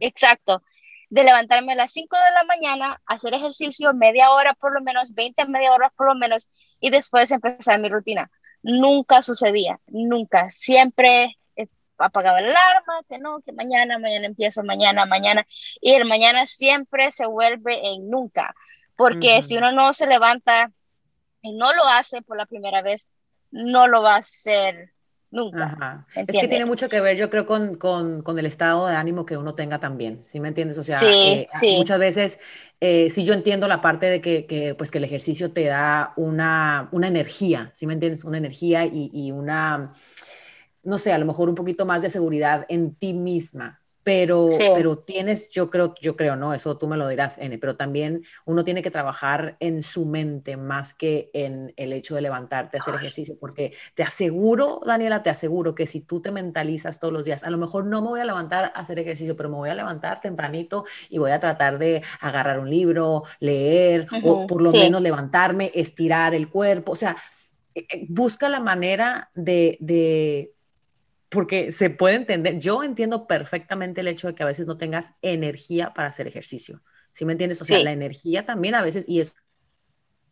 exacto 0.00 0.62
de 1.14 1.22
levantarme 1.22 1.72
a 1.72 1.76
las 1.76 1.92
5 1.92 2.16
de 2.16 2.32
la 2.32 2.44
mañana, 2.44 3.00
hacer 3.06 3.34
ejercicio 3.34 3.94
media 3.94 4.30
hora 4.32 4.52
por 4.54 4.74
lo 4.74 4.80
menos, 4.80 5.14
20 5.14 5.46
media 5.46 5.72
hora 5.72 5.92
por 5.96 6.08
lo 6.08 6.16
menos, 6.16 6.48
y 6.80 6.90
después 6.90 7.30
empezar 7.30 7.78
mi 7.78 7.88
rutina. 7.88 8.30
Nunca 8.62 9.22
sucedía, 9.22 9.78
nunca. 9.86 10.50
Siempre 10.50 11.36
apagaba 11.98 12.40
la 12.40 12.48
alarma, 12.48 13.02
que 13.08 13.18
no, 13.18 13.40
que 13.40 13.52
mañana, 13.52 13.98
mañana 13.98 14.26
empiezo, 14.26 14.62
mañana, 14.62 15.06
mañana. 15.06 15.46
Y 15.80 15.92
el 15.92 16.04
mañana 16.04 16.46
siempre 16.46 17.10
se 17.10 17.26
vuelve 17.26 17.88
en 17.88 18.08
nunca, 18.08 18.54
porque 18.96 19.42
si 19.42 19.56
uno 19.56 19.72
no 19.72 19.92
se 19.92 20.06
levanta 20.06 20.70
y 21.42 21.52
no 21.52 21.72
lo 21.74 21.84
hace 21.84 22.22
por 22.22 22.36
la 22.36 22.46
primera 22.46 22.82
vez, 22.82 23.08
no 23.50 23.86
lo 23.86 24.02
va 24.02 24.14
a 24.14 24.18
hacer 24.18 24.94
nunca. 25.30 26.04
Es 26.14 26.26
que 26.26 26.48
tiene 26.48 26.64
mucho 26.64 26.88
que 26.88 27.00
ver, 27.00 27.16
yo 27.16 27.28
creo, 27.28 27.44
con, 27.44 27.76
con, 27.76 28.22
con, 28.22 28.38
el 28.38 28.46
estado 28.46 28.86
de 28.86 28.94
ánimo 28.94 29.26
que 29.26 29.36
uno 29.36 29.54
tenga 29.54 29.78
también, 29.78 30.22
¿sí 30.22 30.40
me 30.40 30.48
entiendes? 30.48 30.78
O 30.78 30.82
sea, 30.82 30.98
eh, 31.02 31.46
muchas 31.76 31.98
veces 31.98 32.38
eh, 32.80 33.10
sí 33.10 33.24
yo 33.24 33.34
entiendo 33.34 33.68
la 33.68 33.80
parte 33.80 34.06
de 34.06 34.20
que, 34.20 34.46
que, 34.46 34.74
pues, 34.74 34.90
que 34.90 34.98
el 34.98 35.04
ejercicio 35.04 35.52
te 35.52 35.64
da 35.64 36.12
una, 36.16 36.88
una 36.92 37.08
energía, 37.08 37.70
¿sí 37.74 37.86
me 37.86 37.94
entiendes? 37.94 38.24
Una 38.24 38.38
energía 38.38 38.86
y, 38.86 39.10
y 39.12 39.32
una, 39.32 39.92
no 40.84 40.98
sé, 40.98 41.12
a 41.12 41.18
lo 41.18 41.26
mejor 41.26 41.48
un 41.48 41.54
poquito 41.54 41.86
más 41.86 42.02
de 42.02 42.10
seguridad 42.10 42.66
en 42.68 42.94
ti 42.94 43.12
misma, 43.12 43.80
pero, 44.04 44.50
pero 44.74 44.98
tienes, 44.98 45.48
yo 45.48 45.70
creo, 45.70 45.94
yo 46.00 46.14
creo, 46.14 46.36
¿no? 46.36 46.52
Eso 46.52 46.76
tú 46.76 46.86
me 46.86 46.98
lo 46.98 47.08
dirás, 47.08 47.38
N, 47.38 47.56
pero 47.56 47.74
también 47.74 48.22
uno 48.44 48.62
tiene 48.62 48.82
que 48.82 48.90
trabajar 48.90 49.56
en 49.60 49.82
su 49.82 50.04
mente 50.04 50.58
más 50.58 50.92
que 50.92 51.30
en 51.32 51.72
el 51.76 51.94
hecho 51.94 52.14
de 52.14 52.20
levantarte 52.20 52.76
a 52.76 52.80
hacer 52.80 52.94
ejercicio, 52.94 53.38
porque 53.40 53.72
te 53.94 54.02
aseguro, 54.02 54.82
Daniela, 54.84 55.22
te 55.22 55.30
aseguro 55.30 55.74
que 55.74 55.86
si 55.86 56.02
tú 56.02 56.20
te 56.20 56.30
mentalizas 56.30 57.00
todos 57.00 57.14
los 57.14 57.24
días, 57.24 57.44
a 57.44 57.50
lo 57.50 57.56
mejor 57.56 57.86
no 57.86 58.02
me 58.02 58.08
voy 58.08 58.20
a 58.20 58.26
levantar 58.26 58.64
a 58.64 58.80
hacer 58.80 58.98
ejercicio, 58.98 59.36
pero 59.36 59.48
me 59.48 59.56
voy 59.56 59.70
a 59.70 59.74
levantar 59.74 60.20
tempranito 60.20 60.84
y 61.08 61.16
voy 61.16 61.30
a 61.30 61.40
tratar 61.40 61.78
de 61.78 62.02
agarrar 62.20 62.60
un 62.60 62.68
libro, 62.68 63.22
leer, 63.40 64.06
o 64.22 64.46
por 64.46 64.60
lo 64.60 64.70
menos 64.70 65.00
levantarme, 65.00 65.72
estirar 65.74 66.34
el 66.34 66.50
cuerpo, 66.50 66.92
o 66.92 66.96
sea, 66.96 67.16
eh, 67.74 67.86
eh, 67.90 68.06
busca 68.08 68.48
la 68.50 68.60
manera 68.60 69.30
de, 69.34 69.78
de 69.80 70.53
porque 71.34 71.72
se 71.72 71.90
puede 71.90 72.14
entender, 72.14 72.60
yo 72.60 72.84
entiendo 72.84 73.26
perfectamente 73.26 74.02
el 74.02 74.08
hecho 74.08 74.28
de 74.28 74.36
que 74.36 74.44
a 74.44 74.46
veces 74.46 74.68
no 74.68 74.78
tengas 74.78 75.14
energía 75.20 75.92
para 75.92 76.08
hacer 76.08 76.28
ejercicio, 76.28 76.82
¿sí 77.12 77.24
me 77.24 77.32
entiendes? 77.32 77.60
O 77.60 77.64
sea, 77.64 77.80
la 77.80 77.90
energía 77.90 78.46
también 78.46 78.76
a 78.76 78.82
veces, 78.82 79.08
y 79.08 79.18
eso, 79.18 79.34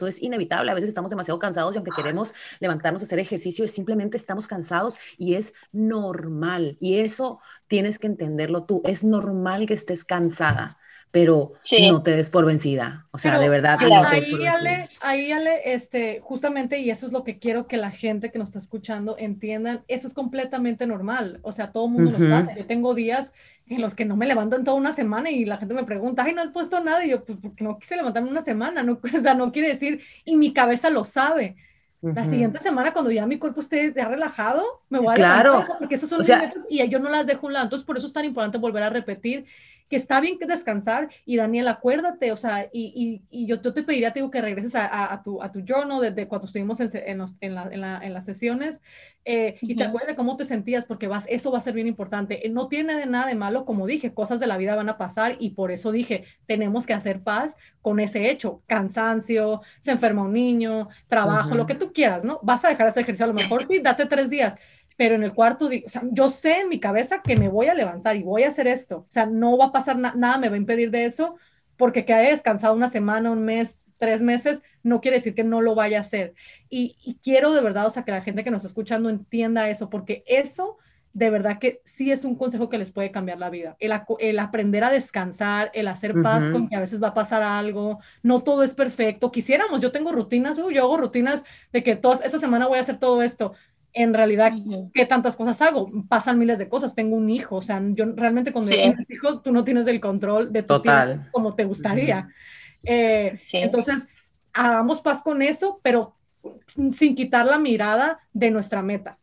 es 0.07 0.23
inevitable, 0.23 0.71
a 0.71 0.75
veces 0.75 0.89
estamos 0.89 1.11
demasiado 1.11 1.39
cansados 1.39 1.75
y 1.75 1.79
aunque 1.79 1.93
queremos 1.95 2.35
levantarnos 2.61 3.03
a 3.03 3.05
hacer 3.05 3.19
ejercicio, 3.19 3.67
simplemente 3.67 4.17
estamos 4.17 4.47
cansados 4.47 4.97
y 5.19 5.35
es 5.35 5.55
normal, 5.73 6.77
y 6.81 7.01
eso 7.01 7.41
tienes 7.67 7.99
que 7.99 8.07
entenderlo 8.07 8.65
tú, 8.65 8.81
es 8.85 9.03
normal 9.03 9.67
que 9.67 9.75
estés 9.75 10.05
cansada 10.05 10.79
pero 11.13 11.53
no 11.91 12.03
te 12.03 12.17
des 12.17 12.31
por 12.31 12.47
vencida. 12.47 13.07
O 13.13 13.19
sea, 13.19 13.39
de 13.39 13.51
verdad, 13.51 13.79
no 13.79 14.03
te 14.09 14.17
des 14.17 14.29
por 14.29 14.41
vencida. 14.41 14.89
ahí, 15.03 15.31
Ale, 15.31 15.61
este, 15.67 16.21
justamente, 16.23 16.81
y 16.81 16.91
eso 16.91 17.07
es 17.07 17.13
lo 17.13 17.23
que 17.23 17.39
quiero 17.39 17.69
que 17.69 17.77
la 17.77 17.91
gente 17.91 18.33
que 18.33 18.39
nos 18.39 18.49
está 18.49 18.59
escuchando 18.59 19.17
entiendan, 19.19 19.85
eso 19.89 20.09
es 20.09 20.15
completamente 20.15 20.87
normal. 20.87 21.39
O 21.43 21.53
sea, 21.53 21.71
todo 21.71 21.85
el 21.85 21.93
mundo 21.93 22.19
nos 22.19 22.31
pasa. 22.31 22.57
Yo 22.57 22.65
tengo 22.65 22.95
días 22.95 23.35
en 23.69 23.83
los 23.83 23.95
que 23.95 24.07
no 24.07 24.17
me 24.17 24.27
levanto 24.27 24.57
en 24.57 24.65
toda 24.65 24.79
una 24.79 24.93
semana 24.93 25.31
y 25.31 25.45
la 25.45 25.59
gente 25.59 25.75
me 25.75 25.85
pregunta, 25.85 26.25
ay, 26.25 26.33
no 26.33 26.41
has 26.41 26.51
puesto 26.51 26.81
nada. 26.81 27.05
Y 27.05 27.11
yo, 27.11 27.23
pues, 27.25 27.39
porque 27.43 27.63
no 27.63 27.79
quise 27.79 27.95
levantarme 27.97 28.31
una 28.31 28.41
semana. 28.41 28.83
No, 28.83 28.99
o 29.15 29.19
sea, 29.21 29.35
no 29.35 29.53
quiere 29.53 29.69
decir, 29.69 30.01
y 30.25 30.37
mi 30.37 30.55
cabeza 30.55 30.89
lo 30.89 31.05
sabe. 31.05 31.57
La 32.01 32.25
siguiente 32.25 32.59
semana, 32.59 32.93
cuando 32.93 33.13
ya 33.13 33.27
mi 33.27 33.39
cuerpo 33.39 33.61
esté 33.61 33.93
ya 33.95 34.09
relajado, 34.09 34.65
me 34.89 34.99
voy 34.99 35.13
a 35.13 35.15
claro. 35.15 35.63
porque 35.79 35.95
esas 35.95 36.11
son 36.11 36.21
o 36.21 36.25
sea, 36.25 36.53
y 36.69 36.85
yo 36.89 36.99
no 36.99 37.09
las 37.09 37.29
dejo 37.29 37.47
un 37.47 37.53
lado. 37.53 37.67
Entonces, 37.67 37.87
por 37.87 37.97
eso 37.97 38.09
es 38.09 38.13
tan 38.13 38.25
importante 38.25 38.59
volver 38.59 38.83
a 38.83 38.91
repetir 38.91 39.47
que 39.93 39.97
está 39.97 40.23
bien 40.23 40.39
que 40.39 40.47
descansar 40.47 41.11
y 41.27 41.37
Daniel, 41.37 41.69
acuérdate, 41.69 42.33
o 42.33 42.37
sea, 42.39 42.67
y, 42.73 43.21
y, 43.31 43.47
yo, 43.47 43.61
yo, 43.61 43.75
te 43.75 43.83
pediría, 43.83 44.11
te 44.11 44.21
digo, 44.21 44.31
que 44.31 44.41
regreses 44.41 44.75
a, 44.75 45.13
a, 45.13 45.23
tu, 45.23 45.43
a 45.43 45.53
tu 45.53 45.61
journal 45.61 46.01
desde 46.01 46.27
cuando 46.27 46.47
estuvimos 46.47 46.81
en, 46.81 46.89
en, 46.95 47.27
en, 47.43 47.55
la, 47.55 48.01
en 48.03 48.15
las 48.15 48.25
sesiones 48.25 48.81
eh, 49.27 49.59
y 49.61 49.77
te 49.77 49.85
acuerdes 49.85 50.09
de 50.09 50.17
cómo 50.17 50.39
te 50.39 50.47
sentías 50.47 50.87
porque 50.87 51.09
vas, 51.09 51.27
eso 51.29 51.53
va 51.53 51.59
a 51.59 51.61
ser 51.61 51.75
bien 51.75 51.87
importante. 51.87 52.47
Eh, 52.47 52.49
no 52.49 52.69
tiene 52.69 52.95
de 52.95 53.05
nada 53.05 53.27
de 53.27 53.35
malo, 53.35 53.67
como 53.67 53.87
dije, 53.87 54.15
cosas 54.15 54.41
de 54.41 54.47
la 54.47 54.57
vida 54.57 54.75
van 54.75 54.89
a 54.89 54.97
pasar 54.97 55.37
y 55.39 55.51
por 55.51 55.73
eso 55.73 55.93
dije, 55.93 56.25
tenemos 56.47 56.87
que 56.87 56.95
hacer 56.95 57.21
paz 57.21 57.55
con 57.83 58.01
ese 58.01 58.31
hecho, 58.31 58.63
cansancio, 58.67 59.61
se 59.81 59.91
enferma 59.91 60.23
un 60.23 60.33
niño, 60.33 60.89
trabajo, 61.07 61.55
lo 61.55 61.67
que 61.67 61.75
tú 61.75 61.93
quieras, 61.93 62.25
¿no? 62.25 62.41
Vas 62.43 62.65
a 62.65 62.69
dejar 62.69 62.87
de 62.87 62.91
hacer 62.93 63.03
ejercicio, 63.03 63.27
a 63.27 63.29
lo 63.29 63.35
mejor 63.35 63.67
sí, 63.69 63.81
date 63.81 64.07
tres 64.07 64.31
días, 64.31 64.55
pero 65.03 65.17
en 65.17 65.25
el 65.25 65.35
cuarto, 65.35 65.67
o 65.67 65.89
sea, 65.89 66.03
yo 66.13 66.31
sé 66.31 66.61
en 66.61 66.69
mi 66.69 66.79
cabeza 66.79 67.23
que 67.25 67.35
me 67.35 67.49
voy 67.49 67.67
a 67.67 67.75
levantar 67.75 68.15
y 68.15 68.23
voy 68.23 68.45
a 68.45 68.49
hacer 68.51 68.69
esto. 68.69 68.99
O 68.99 69.07
sea, 69.09 69.27
no 69.27 69.59
va 69.59 69.65
a 69.65 69.73
pasar 69.73 69.99
nada, 69.99 70.39
me 70.39 70.49
va 70.49 70.55
a 70.55 70.59
impedir 70.59 70.93
de 70.93 71.07
eso, 71.07 71.35
porque 71.77 72.05
que 72.05 72.15
haya 72.15 72.31
descansado 72.31 72.73
una 72.73 72.87
semana, 72.87 73.33
un 73.33 73.43
mes, 73.43 73.83
tres 73.99 74.23
meses, 74.23 74.63
no 74.85 75.01
quiere 75.01 75.17
decir 75.17 75.35
que 75.35 75.43
no 75.43 75.61
lo 75.61 75.75
vaya 75.75 75.99
a 75.99 76.03
hacer. 76.03 76.35
Y, 76.71 77.19
quiero 77.21 77.53
de 77.53 77.61
verdad, 77.61 77.87
o 77.87 77.91
sea, 77.91 78.05
que 78.05 78.13
la 78.13 78.23
gente 78.23 78.45
que 78.45 78.53
nos 78.53 78.59
está 78.59 78.69
escuchando 78.69 79.09
entienda 79.09 79.69
eso, 79.69 79.91
porque 79.91 80.23
eso 80.25 80.79
de 81.15 81.31
verdad 81.31 81.59
que 81.59 81.83
sí 81.85 82.13
es 82.13 82.25
un 82.25 82.37
consejo 82.37 82.69
que 82.69 82.79
les 82.79 82.93
puede 82.93 83.11
cambiar 83.11 83.41
la 83.41 83.51
vida. 83.51 83.77
El, 83.81 83.93
el 84.21 84.39
aprender 84.39 84.85
a 84.85 84.91
descansar, 84.91 85.73
el 85.75 85.89
hacer 85.89 86.15
paz 86.23 86.45
con 86.49 86.69
que 86.69 86.77
a 86.77 86.81
veces 86.81 87.03
va 87.03 87.09
a 87.09 87.15
pasar 87.15 87.43
algo, 87.43 87.99
no 88.23 88.41
todo 88.41 88.63
es 88.63 88.73
perfecto. 88.73 89.33
Quisiéramos, 89.33 89.81
yo 89.81 89.91
tengo 89.91 90.13
rutinas, 90.13 90.57
yo 90.57 90.85
hago 90.85 90.97
rutinas 90.97 91.43
de 91.73 91.83
que 91.83 91.97
todas, 91.97 92.25
esta 92.25 92.39
semana 92.39 92.69
voy 92.69 92.79
a 92.79 92.83
hacer 92.83 92.99
todo 92.99 93.21
esto 93.21 93.53
en 93.95 94.15
realidad, 94.15 94.53
¿qué 94.95 95.05
tantas 95.07 95.37
cosas 95.37 95.61
hago? 95.63 95.91
Pasan 96.09 96.39
miles 96.39 96.59
de 96.59 96.69
cosas, 96.69 96.95
tengo 96.95 97.17
un 97.17 97.29
hijo, 97.29 97.57
o 97.57 97.63
sea, 97.63 97.83
yo 97.91 98.07
realmente 98.17 98.53
cuando 98.53 98.71
tienes 98.71 99.11
hijos, 99.11 99.43
tú 99.43 99.53
no 99.53 99.65
tienes 99.65 99.87
el 99.87 100.01
control 100.01 100.53
de 100.53 100.63
tu 100.63 100.75
Total. 100.75 101.29
como 101.31 101.55
te 101.55 101.65
gustaría. 101.65 102.29
Eh, 102.85 103.41
entonces, 103.53 104.09
hagamos 104.53 105.01
paz 105.01 105.23
con 105.23 105.43
eso, 105.43 105.81
pero 105.83 106.17
sin 106.67 107.15
quitar 107.15 107.47
la 107.47 107.59
mirada 107.59 108.21
de 108.33 108.51
nuestra 108.51 108.83
meta. 108.83 109.19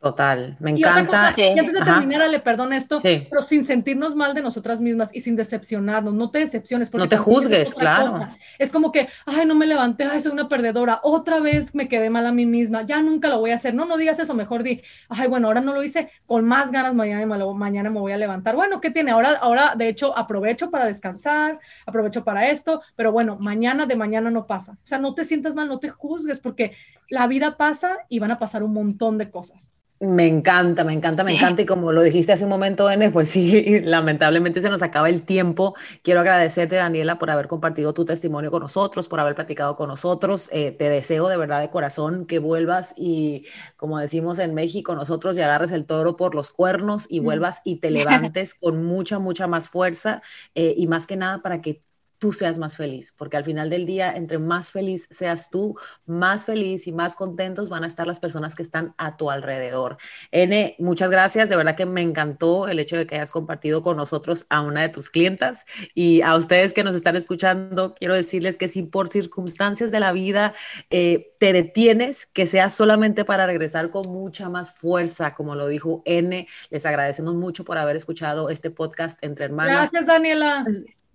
Total, 0.00 0.56
me 0.60 0.70
encanta. 0.70 1.30
Y, 1.36 1.58
antes 1.58 1.74
de 1.74 1.84
terminar, 1.84 2.26
le 2.30 2.40
perdón 2.40 2.72
esto, 2.72 3.00
pero 3.02 3.42
sin 3.42 3.64
sentirnos 3.64 4.16
mal 4.16 4.32
de 4.32 4.40
nosotras 4.40 4.80
mismas 4.80 5.10
y 5.12 5.20
sin 5.20 5.36
decepcionarnos, 5.36 6.14
no 6.14 6.30
te 6.30 6.38
decepciones. 6.38 6.88
Porque 6.88 7.04
no 7.04 7.08
te 7.10 7.18
juzgues, 7.18 7.74
claro. 7.74 8.18
Es 8.58 8.72
como 8.72 8.92
que, 8.92 9.08
ay, 9.26 9.44
no 9.44 9.54
me 9.54 9.66
levanté, 9.66 10.04
ay, 10.04 10.20
soy 10.20 10.32
una 10.32 10.48
perdedora, 10.48 11.00
otra 11.02 11.38
vez 11.40 11.74
me 11.74 11.86
quedé 11.86 12.08
mal 12.08 12.24
a 12.24 12.32
mí 12.32 12.46
misma, 12.46 12.80
ya 12.80 13.02
nunca 13.02 13.28
lo 13.28 13.40
voy 13.40 13.50
a 13.50 13.56
hacer. 13.56 13.74
No, 13.74 13.84
no 13.84 13.98
digas 13.98 14.18
eso, 14.18 14.32
mejor 14.32 14.62
di, 14.62 14.80
ay, 15.10 15.28
bueno, 15.28 15.48
ahora 15.48 15.60
no 15.60 15.74
lo 15.74 15.82
hice, 15.82 16.10
con 16.24 16.46
más 16.46 16.72
ganas 16.72 16.94
mañana 16.94 17.26
me, 17.26 17.52
mañana 17.52 17.90
me 17.90 18.00
voy 18.00 18.12
a 18.12 18.16
levantar. 18.16 18.56
Bueno, 18.56 18.80
¿qué 18.80 18.90
tiene? 18.90 19.10
Ahora, 19.10 19.36
ahora, 19.38 19.74
de 19.76 19.86
hecho, 19.86 20.16
aprovecho 20.16 20.70
para 20.70 20.86
descansar, 20.86 21.58
aprovecho 21.84 22.24
para 22.24 22.48
esto, 22.48 22.80
pero 22.96 23.12
bueno, 23.12 23.36
mañana 23.38 23.84
de 23.84 23.96
mañana 23.96 24.30
no 24.30 24.46
pasa. 24.46 24.78
O 24.82 24.86
sea, 24.86 24.96
no 24.96 25.12
te 25.12 25.26
sientas 25.26 25.54
mal, 25.54 25.68
no 25.68 25.78
te 25.78 25.90
juzgues, 25.90 26.40
porque 26.40 26.72
la 27.10 27.26
vida 27.26 27.58
pasa 27.58 27.98
y 28.08 28.18
van 28.18 28.30
a 28.30 28.38
pasar 28.38 28.62
un 28.62 28.72
montón 28.72 29.18
de 29.18 29.28
cosas. 29.28 29.74
Me 30.02 30.26
encanta, 30.26 30.82
me 30.82 30.94
encanta, 30.94 31.24
me 31.24 31.32
encanta. 31.32 31.60
Y 31.60 31.66
como 31.66 31.92
lo 31.92 32.00
dijiste 32.00 32.32
hace 32.32 32.44
un 32.44 32.50
momento, 32.50 32.90
N, 32.90 33.10
pues 33.10 33.28
sí, 33.28 33.80
lamentablemente 33.80 34.62
se 34.62 34.70
nos 34.70 34.80
acaba 34.80 35.10
el 35.10 35.26
tiempo. 35.26 35.74
Quiero 36.02 36.20
agradecerte, 36.20 36.76
Daniela, 36.76 37.18
por 37.18 37.30
haber 37.30 37.48
compartido 37.48 37.92
tu 37.92 38.06
testimonio 38.06 38.50
con 38.50 38.62
nosotros, 38.62 39.08
por 39.08 39.20
haber 39.20 39.34
platicado 39.34 39.76
con 39.76 39.88
nosotros. 39.88 40.48
Eh, 40.52 40.72
te 40.72 40.88
deseo 40.88 41.28
de 41.28 41.36
verdad 41.36 41.60
de 41.60 41.68
corazón 41.68 42.24
que 42.24 42.38
vuelvas 42.38 42.94
y, 42.96 43.44
como 43.76 43.98
decimos 43.98 44.38
en 44.38 44.54
México, 44.54 44.94
nosotros 44.94 45.36
y 45.36 45.42
agarres 45.42 45.70
el 45.70 45.86
toro 45.86 46.16
por 46.16 46.34
los 46.34 46.50
cuernos 46.50 47.04
y 47.10 47.18
vuelvas 47.20 47.60
y 47.62 47.76
te 47.80 47.90
levantes 47.90 48.54
con 48.54 48.82
mucha, 48.82 49.18
mucha 49.18 49.46
más 49.48 49.68
fuerza 49.68 50.22
eh, 50.54 50.72
y 50.78 50.86
más 50.86 51.06
que 51.06 51.16
nada 51.16 51.42
para 51.42 51.60
que 51.60 51.82
tú 52.20 52.32
seas 52.32 52.58
más 52.58 52.76
feliz, 52.76 53.14
porque 53.16 53.38
al 53.38 53.44
final 53.44 53.70
del 53.70 53.86
día, 53.86 54.14
entre 54.14 54.38
más 54.38 54.70
feliz 54.70 55.08
seas 55.10 55.48
tú, 55.50 55.76
más 56.04 56.44
feliz 56.44 56.86
y 56.86 56.92
más 56.92 57.16
contentos 57.16 57.70
van 57.70 57.82
a 57.82 57.86
estar 57.86 58.06
las 58.06 58.20
personas 58.20 58.54
que 58.54 58.62
están 58.62 58.94
a 58.98 59.16
tu 59.16 59.30
alrededor. 59.30 59.96
N, 60.30 60.76
muchas 60.78 61.10
gracias, 61.10 61.48
de 61.48 61.56
verdad 61.56 61.76
que 61.76 61.86
me 61.86 62.02
encantó 62.02 62.68
el 62.68 62.78
hecho 62.78 62.96
de 62.96 63.06
que 63.06 63.16
hayas 63.16 63.32
compartido 63.32 63.82
con 63.82 63.96
nosotros 63.96 64.46
a 64.50 64.60
una 64.60 64.82
de 64.82 64.90
tus 64.90 65.08
clientas 65.08 65.64
y 65.94 66.20
a 66.20 66.36
ustedes 66.36 66.74
que 66.74 66.84
nos 66.84 66.94
están 66.94 67.16
escuchando, 67.16 67.94
quiero 67.94 68.14
decirles 68.14 68.58
que 68.58 68.68
si 68.68 68.82
por 68.82 69.08
circunstancias 69.08 69.90
de 69.90 70.00
la 70.00 70.12
vida 70.12 70.52
eh, 70.90 71.32
te 71.38 71.54
detienes, 71.54 72.26
que 72.26 72.46
sea 72.46 72.68
solamente 72.68 73.24
para 73.24 73.46
regresar 73.46 73.88
con 73.88 74.06
mucha 74.08 74.50
más 74.50 74.74
fuerza, 74.74 75.30
como 75.30 75.54
lo 75.54 75.68
dijo 75.68 76.02
N, 76.04 76.46
les 76.68 76.84
agradecemos 76.84 77.34
mucho 77.34 77.64
por 77.64 77.78
haber 77.78 77.96
escuchado 77.96 78.50
este 78.50 78.70
podcast 78.70 79.18
entre 79.22 79.46
hermanas. 79.46 79.90
Gracias, 79.90 80.06
Daniela. 80.06 80.66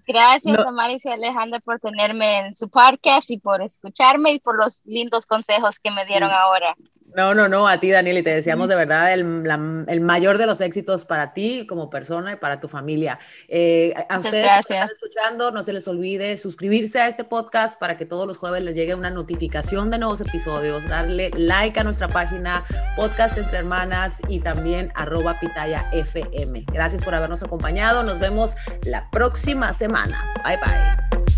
Gracias 0.07 0.59
a 0.59 0.71
Maris 0.71 1.05
y 1.05 1.09
Alejandra 1.09 1.59
por 1.59 1.79
tenerme 1.79 2.39
en 2.39 2.53
su 2.53 2.69
podcast 2.69 3.29
y 3.31 3.39
por 3.39 3.61
escucharme 3.61 4.33
y 4.33 4.39
por 4.39 4.57
los 4.57 4.85
lindos 4.85 5.25
consejos 5.25 5.79
que 5.79 5.91
me 5.91 6.05
dieron 6.05 6.31
ahora. 6.31 6.75
No, 7.15 7.33
no, 7.33 7.47
no, 7.47 7.67
a 7.67 7.79
ti, 7.79 7.91
Daniel, 7.91 8.17
y 8.17 8.23
te 8.23 8.31
deseamos 8.31 8.67
de 8.67 8.75
verdad 8.75 9.13
el, 9.13 10.01
mayor 10.01 10.37
de 10.37 10.45
los 10.45 10.59
éxitos 10.59 11.05
para 11.05 11.33
ti 11.33 11.65
como 11.67 11.89
persona 11.89 12.33
y 12.33 12.35
para 12.35 12.59
tu 12.59 12.67
familia. 12.67 13.19
Eh, 13.47 13.93
a 14.09 14.19
ustedes 14.19 14.51
que 14.51 14.59
están 14.59 14.89
escuchando, 14.89 15.51
no 15.51 15.63
se 15.63 15.71
les 15.71 15.87
olvide 15.87 16.37
suscribirse 16.37 16.99
a 16.99 17.07
este 17.07 17.23
podcast 17.23 17.79
para 17.79 17.97
que 17.97 18.05
todos 18.05 18.27
los 18.27 18.37
jueves 18.37 18.63
les 18.63 18.75
llegue 18.75 18.95
una 18.95 19.09
notificación 19.09 19.89
de 19.89 19.97
nuevos 19.97 20.21
episodios, 20.21 20.87
darle 20.89 21.31
like 21.35 21.79
a 21.79 21.83
nuestra 21.83 22.09
página 22.09 22.65
Podcast 22.95 23.37
Entre 23.37 23.59
Hermanas 23.59 24.17
y 24.27 24.39
también 24.39 24.91
arroba 24.95 25.39
pitaya 25.39 25.85
FM. 25.93 26.65
Gracias 26.73 27.03
por 27.03 27.15
habernos 27.15 27.43
acompañado. 27.43 28.03
Nos 28.03 28.19
vemos 28.19 28.55
la 28.83 29.09
próxima 29.09 29.73
semana. 29.73 30.21
Bye, 30.43 30.57
bye. 30.57 31.34